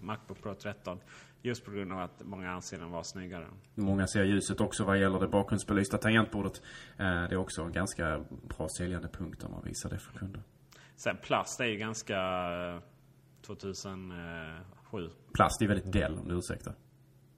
Macbook 0.00 0.42
Pro 0.42 0.54
13. 0.54 1.00
Just 1.42 1.64
på 1.64 1.70
grund 1.70 1.92
av 1.92 1.98
att 1.98 2.22
många 2.24 2.50
anser 2.50 2.78
den 2.78 2.90
vara 2.90 3.04
snyggare. 3.04 3.46
Många 3.74 4.06
ser 4.06 4.24
ljuset 4.24 4.60
också 4.60 4.84
vad 4.84 5.00
gäller 5.00 5.20
det 5.20 5.28
bakgrundsbelysta 5.28 5.98
tangentbordet. 5.98 6.62
Eh, 6.96 7.06
det 7.06 7.32
är 7.32 7.36
också 7.36 7.62
en 7.62 7.72
ganska 7.72 8.24
bra 8.56 8.68
säljande 8.78 9.08
punkt 9.08 9.44
om 9.44 9.52
man 9.52 9.64
visar 9.64 9.90
det 9.90 9.98
för 9.98 10.18
kunder. 10.18 10.42
Sen 10.96 11.16
plast 11.22 11.60
är 11.60 11.64
ju 11.64 11.76
ganska 11.76 12.16
eh, 12.16 12.82
2007. 13.46 15.10
Plast 15.32 15.62
är 15.62 15.66
väldigt 15.66 15.92
Dell 15.92 16.18
om 16.18 16.28
du 16.28 16.38
ursäktar. 16.38 16.74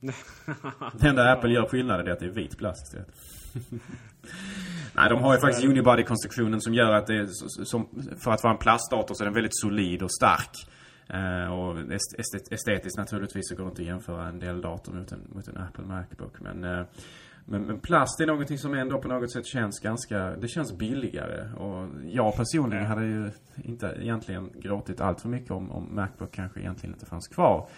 det 0.98 1.08
enda 1.08 1.32
Apple 1.32 1.52
gör 1.52 1.68
skillnaden 1.68 2.06
är 2.06 2.10
att 2.10 2.20
det 2.20 2.26
är 2.26 2.30
vit 2.30 2.58
plast. 2.58 2.94
Nej, 4.94 5.10
de 5.10 5.22
har 5.22 5.34
ju 5.34 5.40
faktiskt 5.40 5.64
unibody-konstruktionen 5.64 6.60
som 6.60 6.74
gör 6.74 6.92
att 6.92 7.06
det 7.06 7.14
är, 7.14 7.26
som, 7.64 7.88
för 8.24 8.30
att 8.30 8.42
vara 8.42 8.52
en 8.52 8.58
plastdator 8.58 9.14
så 9.14 9.22
är 9.22 9.24
den 9.24 9.34
väldigt 9.34 9.56
solid 9.56 10.02
och 10.02 10.12
stark. 10.12 10.66
Eh, 11.08 11.52
och 11.52 11.78
estet, 11.78 12.52
estetiskt 12.52 12.98
naturligtvis 12.98 13.48
så 13.48 13.56
går 13.56 13.64
det 13.64 13.68
inte 13.68 13.82
att 13.82 13.88
jämföra 13.88 14.28
en 14.28 14.38
del 14.38 14.60
dator 14.60 14.92
mot 14.92 15.12
en, 15.12 15.28
mot 15.34 15.48
en 15.48 15.56
Apple 15.56 15.84
Macbook. 15.84 16.40
Men, 16.40 16.64
eh, 16.64 16.86
men, 17.44 17.62
men 17.62 17.80
plast 17.80 18.20
är 18.20 18.26
någonting 18.26 18.58
som 18.58 18.74
ändå 18.74 18.98
på 18.98 19.08
något 19.08 19.32
sätt 19.32 19.46
känns 19.46 19.80
ganska, 19.80 20.36
det 20.36 20.48
känns 20.48 20.78
billigare. 20.78 21.52
Och 21.52 21.88
jag 22.04 22.36
personligen 22.36 22.86
hade 22.86 23.04
ju 23.04 23.30
inte 23.56 23.96
egentligen 24.00 24.50
gråtit 24.54 25.00
allt 25.00 25.20
för 25.20 25.28
mycket 25.28 25.50
om, 25.50 25.70
om 25.70 25.94
Macbook 25.94 26.32
kanske 26.32 26.60
egentligen 26.60 26.94
inte 26.94 27.06
fanns 27.06 27.28
kvar 27.28 27.68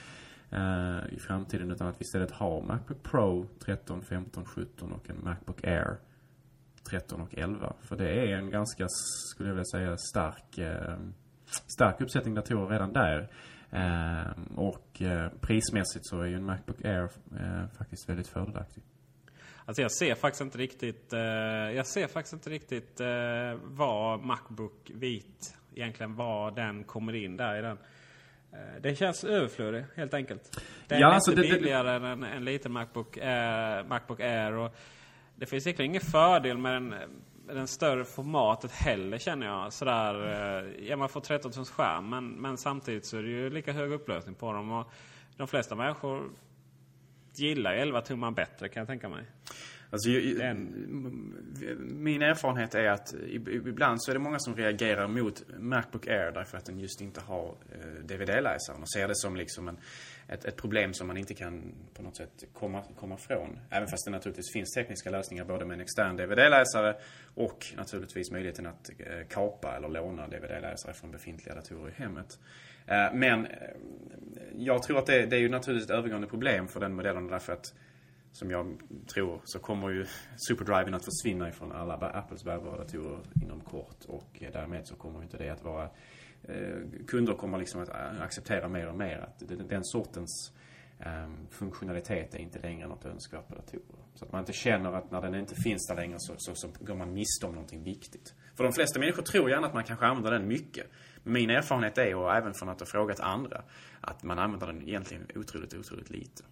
eh, 0.50 1.14
i 1.14 1.18
framtiden. 1.18 1.70
Utan 1.70 1.86
att 1.86 2.00
vi 2.00 2.02
istället 2.02 2.30
har 2.30 2.62
Macbook 2.62 3.02
Pro 3.02 3.46
13, 3.64 4.02
15, 4.02 4.44
17 4.44 4.92
och 4.92 5.10
en 5.10 5.24
Macbook 5.24 5.64
Air 5.64 5.96
13 6.90 7.20
och 7.20 7.34
11. 7.38 7.72
För 7.80 7.96
det 7.96 8.10
är 8.10 8.36
en 8.36 8.50
ganska, 8.50 8.86
skulle 8.88 9.48
jag 9.48 9.54
vilja 9.54 9.64
säga, 9.64 9.96
stark, 9.96 10.58
eh, 10.58 10.96
stark 11.76 12.00
uppsättning 12.00 12.34
datorer 12.34 12.66
redan 12.68 12.92
där. 12.92 13.28
Eh, 13.70 14.30
och 14.56 15.02
eh, 15.02 15.28
prismässigt 15.40 16.06
så 16.06 16.20
är 16.20 16.26
ju 16.26 16.34
en 16.36 16.44
Macbook 16.44 16.84
Air 16.84 17.08
eh, 17.40 17.66
faktiskt 17.78 18.08
väldigt 18.08 18.28
fördelaktig. 18.28 18.82
Alltså 19.66 19.82
jag 19.82 19.92
ser 19.92 20.14
faktiskt 20.14 20.40
inte 20.40 20.58
riktigt, 20.58 21.12
eh, 21.12 21.20
jag 21.76 21.86
ser 21.86 22.06
faktiskt 22.06 22.32
inte 22.32 22.50
riktigt 22.50 23.00
var 23.62 24.18
Macbook 24.18 24.90
vit 24.94 25.56
egentligen 25.74 26.14
var 26.16 26.50
den 26.50 26.84
kommer 26.84 27.12
in 27.14 27.36
där 27.36 27.58
i 27.58 27.62
den. 27.62 27.78
Det 28.80 28.94
känns 28.94 29.24
överflödig 29.24 29.84
helt 29.96 30.14
enkelt. 30.14 30.60
Den 30.88 31.00
Ja, 31.00 31.08
är 31.08 31.12
alltså 31.12 31.30
inte 31.30 31.42
det- 31.42 31.48
det- 31.48 31.54
billigare 31.54 31.96
än 31.96 32.04
en, 32.04 32.22
en 32.24 32.44
liten 32.44 32.72
Macbook, 32.72 33.18
Macbook 33.88 34.20
Air. 34.20 34.52
Och 34.52 34.74
det 35.36 35.46
finns 35.46 35.64
säkert 35.64 35.80
ingen 35.80 36.00
fördel 36.00 36.58
med 36.58 36.72
den, 36.72 36.94
den 37.46 37.66
större 37.68 38.04
formatet 38.04 38.70
heller 38.70 39.18
känner 39.18 39.46
jag. 39.46 39.72
Sådär, 39.72 40.14
eh, 40.58 40.86
ja 40.88 40.96
man 40.96 41.08
får 41.08 41.20
13 41.20 41.52
tums 41.52 41.70
skärm 41.70 42.10
men, 42.10 42.28
men 42.28 42.58
samtidigt 42.58 43.06
så 43.06 43.16
är 43.16 43.22
det 43.22 43.28
ju 43.30 43.50
lika 43.50 43.72
hög 43.72 43.92
upplösning 43.92 44.34
på 44.34 44.52
dem. 44.52 44.72
Och 44.72 44.92
de 45.36 45.48
flesta 45.48 45.74
människor 45.74 46.30
gillar 47.36 47.74
ju 47.74 47.78
11 47.80 48.00
tummar 48.00 48.30
bättre 48.30 48.68
kan 48.68 48.80
jag 48.80 48.88
tänka 48.88 49.08
mig. 49.08 49.24
Alltså, 49.90 50.08
min 51.78 52.22
erfarenhet 52.22 52.74
är 52.74 52.86
att 52.90 53.14
ib- 53.14 53.68
ibland 53.68 54.02
så 54.02 54.10
är 54.10 54.14
det 54.14 54.20
många 54.20 54.38
som 54.38 54.56
reagerar 54.56 55.08
mot 55.08 55.42
Macbook 55.58 56.06
Air 56.06 56.32
därför 56.32 56.58
att 56.58 56.64
den 56.64 56.78
just 56.78 57.00
inte 57.00 57.20
har 57.20 57.54
eh, 57.72 58.04
DVD-läsaren 58.04 58.82
och 58.82 58.90
ser 58.90 59.08
det 59.08 59.16
som 59.16 59.36
liksom 59.36 59.68
en, 59.68 59.78
ett, 60.28 60.44
ett 60.44 60.56
problem 60.56 60.94
som 60.94 61.06
man 61.06 61.16
inte 61.16 61.34
kan 61.34 61.74
på 61.94 62.02
något 62.02 62.16
sätt 62.16 62.44
komma, 62.52 62.82
komma 62.96 63.16
från. 63.16 63.58
Även 63.70 63.88
fast 63.88 64.04
det 64.04 64.10
naturligtvis 64.10 64.52
finns 64.52 64.70
tekniska 64.70 65.10
lösningar 65.10 65.44
både 65.44 65.64
med 65.64 65.74
en 65.74 65.80
extern 65.80 66.16
DVD-läsare 66.16 66.96
och 67.34 67.66
naturligtvis 67.76 68.30
möjligheten 68.30 68.66
att 68.66 68.90
eh, 68.98 69.26
kapa 69.28 69.76
eller 69.76 69.88
låna 69.88 70.26
DVD-läsare 70.26 70.92
från 70.92 71.10
befintliga 71.10 71.54
datorer 71.54 71.88
i 71.88 72.02
hemmet. 72.02 72.38
Eh, 72.86 73.14
Men 73.14 73.46
eh, 73.46 73.52
jag 74.56 74.82
tror 74.82 74.98
att 74.98 75.06
det, 75.06 75.26
det 75.26 75.36
är 75.36 75.40
ju 75.40 75.48
naturligtvis 75.48 75.90
ett 75.90 75.96
övergående 75.96 76.26
problem 76.26 76.68
för 76.68 76.80
den 76.80 76.94
modellen 76.94 77.26
därför 77.26 77.52
att 77.52 77.74
som 78.32 78.50
jag 78.50 78.78
tror 79.14 79.40
så 79.44 79.58
kommer 79.58 79.90
ju 79.90 80.06
SuperDriven 80.48 80.94
att 80.94 81.04
försvinna 81.04 81.48
ifrån 81.48 81.72
alla 81.72 81.94
Apples 81.94 82.44
bärbara 82.44 82.76
datorer 82.76 83.18
inom 83.42 83.60
kort 83.60 84.04
och 84.06 84.42
eh, 84.42 84.52
därmed 84.52 84.86
så 84.86 84.96
kommer 84.96 85.22
inte 85.22 85.36
det 85.36 85.50
att 85.50 85.64
vara 85.64 85.90
Eh, 86.48 87.06
kunder 87.06 87.34
kommer 87.34 87.58
liksom 87.58 87.82
att 87.82 87.88
eh, 87.88 88.22
acceptera 88.22 88.68
mer 88.68 88.88
och 88.88 88.96
mer 88.96 89.18
att 89.18 89.68
den, 89.68 89.84
sortens 89.84 90.52
ehm, 91.00 91.46
funktionalitet 91.50 92.34
är 92.34 92.38
inte 92.38 92.58
längre 92.58 92.88
något 92.88 93.04
önskvärt 93.04 93.48
på 93.48 93.54
datorer. 93.54 94.04
Så 94.14 94.24
att 94.24 94.32
man 94.32 94.40
inte 94.40 94.52
känner 94.52 94.92
att 94.92 95.10
när 95.10 95.20
den 95.20 95.34
inte 95.34 95.54
finns 95.54 95.86
där 95.86 95.96
längre 95.96 96.16
så, 96.18 96.34
så, 96.36 96.54
så 96.54 96.68
går 96.80 96.94
man 96.94 97.14
miste 97.14 97.46
om 97.46 97.52
någonting 97.52 97.82
viktigt. 97.82 98.34
För 98.56 98.64
de 98.64 98.72
flesta 98.72 99.00
människor 99.00 99.22
tror 99.22 99.50
gärna 99.50 99.66
att 99.66 99.74
man 99.74 99.84
kanske 99.84 100.06
använder 100.06 100.30
den 100.30 100.48
mycket. 100.48 100.86
Min 101.22 101.50
erfarenhet 101.50 101.98
är, 101.98 102.14
och 102.14 102.34
även 102.34 102.54
från 102.54 102.68
att 102.68 102.80
ha 102.80 102.86
frågat 102.86 103.20
andra, 103.20 103.62
att 104.00 104.22
man 104.22 104.38
använder 104.38 104.66
den 104.66 104.82
egentligen 104.88 105.26
otroligt, 105.34 105.74
otroligt 105.74 106.10
lite. 106.10 106.44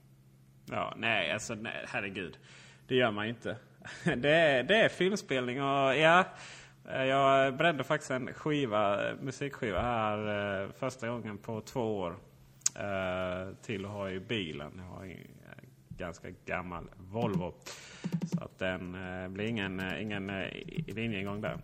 Ja, 0.71 0.95
nej, 0.97 1.33
alltså 1.33 1.55
nej, 1.55 1.85
herregud. 1.89 2.39
Det 2.87 2.95
gör 2.95 3.11
man 3.11 3.25
ju 3.25 3.31
inte. 3.31 3.57
Det 4.17 4.31
är, 4.31 4.63
det 4.63 4.77
är 4.77 4.89
filmspelning 4.89 5.63
och 5.63 5.97
ja 5.97 6.25
eh, 6.89 7.05
Jag 7.05 7.57
brände 7.57 7.85
faktiskt 7.85 8.11
en 8.11 8.35
skiva, 8.35 9.11
eh, 9.11 9.17
musikskiva 9.21 9.81
här 9.81 10.63
eh, 10.63 10.71
första 10.79 11.09
gången 11.09 11.39
på 11.39 11.61
två 11.61 11.99
år. 11.99 12.17
Till 13.63 13.85
att 13.85 13.91
ha 13.91 14.11
i 14.11 14.21
bilen. 14.21 14.73
Jag 14.77 14.85
har 14.85 15.05
en 15.05 15.17
ganska 15.89 16.29
gammal 16.45 16.85
Volvo. 16.97 17.55
Så 18.27 18.45
att 18.45 18.59
den 18.59 18.97
blir 19.33 19.45
ingen, 19.47 19.83
ingen 20.01 20.33
linjeingång 20.87 21.41
där. 21.41 21.59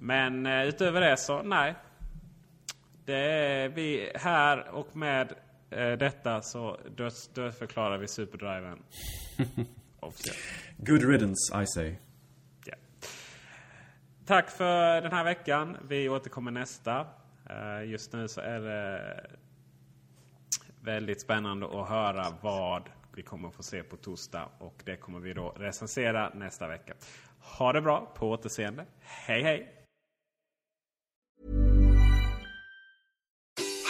Men 0.00 0.46
utöver 0.46 1.00
det 1.00 1.16
så, 1.16 1.42
nej. 1.42 1.74
Det 3.04 3.14
är 3.14 3.68
vi 3.68 4.12
här 4.14 4.68
och 4.68 4.96
med 4.96 5.34
detta 5.98 6.42
så 6.42 6.78
döds, 6.96 7.28
dödförklarar 7.28 7.98
vi 7.98 8.08
Superdriven. 8.08 8.82
Good 10.76 11.02
riddance, 11.02 11.62
I 11.62 11.66
say. 11.66 11.96
Tack 14.26 14.50
för 14.50 15.00
den 15.00 15.12
här 15.12 15.24
veckan. 15.24 15.76
Vi 15.88 16.08
återkommer 16.08 16.50
nästa. 16.50 17.06
Eh, 17.50 17.90
just 17.90 18.12
nu 18.12 18.28
så 18.28 18.40
är 18.40 18.60
det 18.60 19.26
väldigt 20.80 21.20
spännande 21.20 21.66
att 21.66 21.88
höra 21.88 22.26
vad 22.40 22.82
vi 23.14 23.22
kommer 23.22 23.48
att 23.48 23.54
få 23.54 23.62
se 23.62 23.82
på 23.82 23.96
torsdag. 23.96 24.48
Och 24.58 24.82
det 24.84 24.96
kommer 24.96 25.20
vi 25.20 25.32
då 25.32 25.48
recensera 25.48 26.30
nästa 26.34 26.68
vecka. 26.68 26.94
Ha 27.38 27.72
det 27.72 27.80
bra, 27.80 28.12
på 28.14 28.30
återseende. 28.30 28.84
Hej 29.00 29.42
hej! 29.42 29.81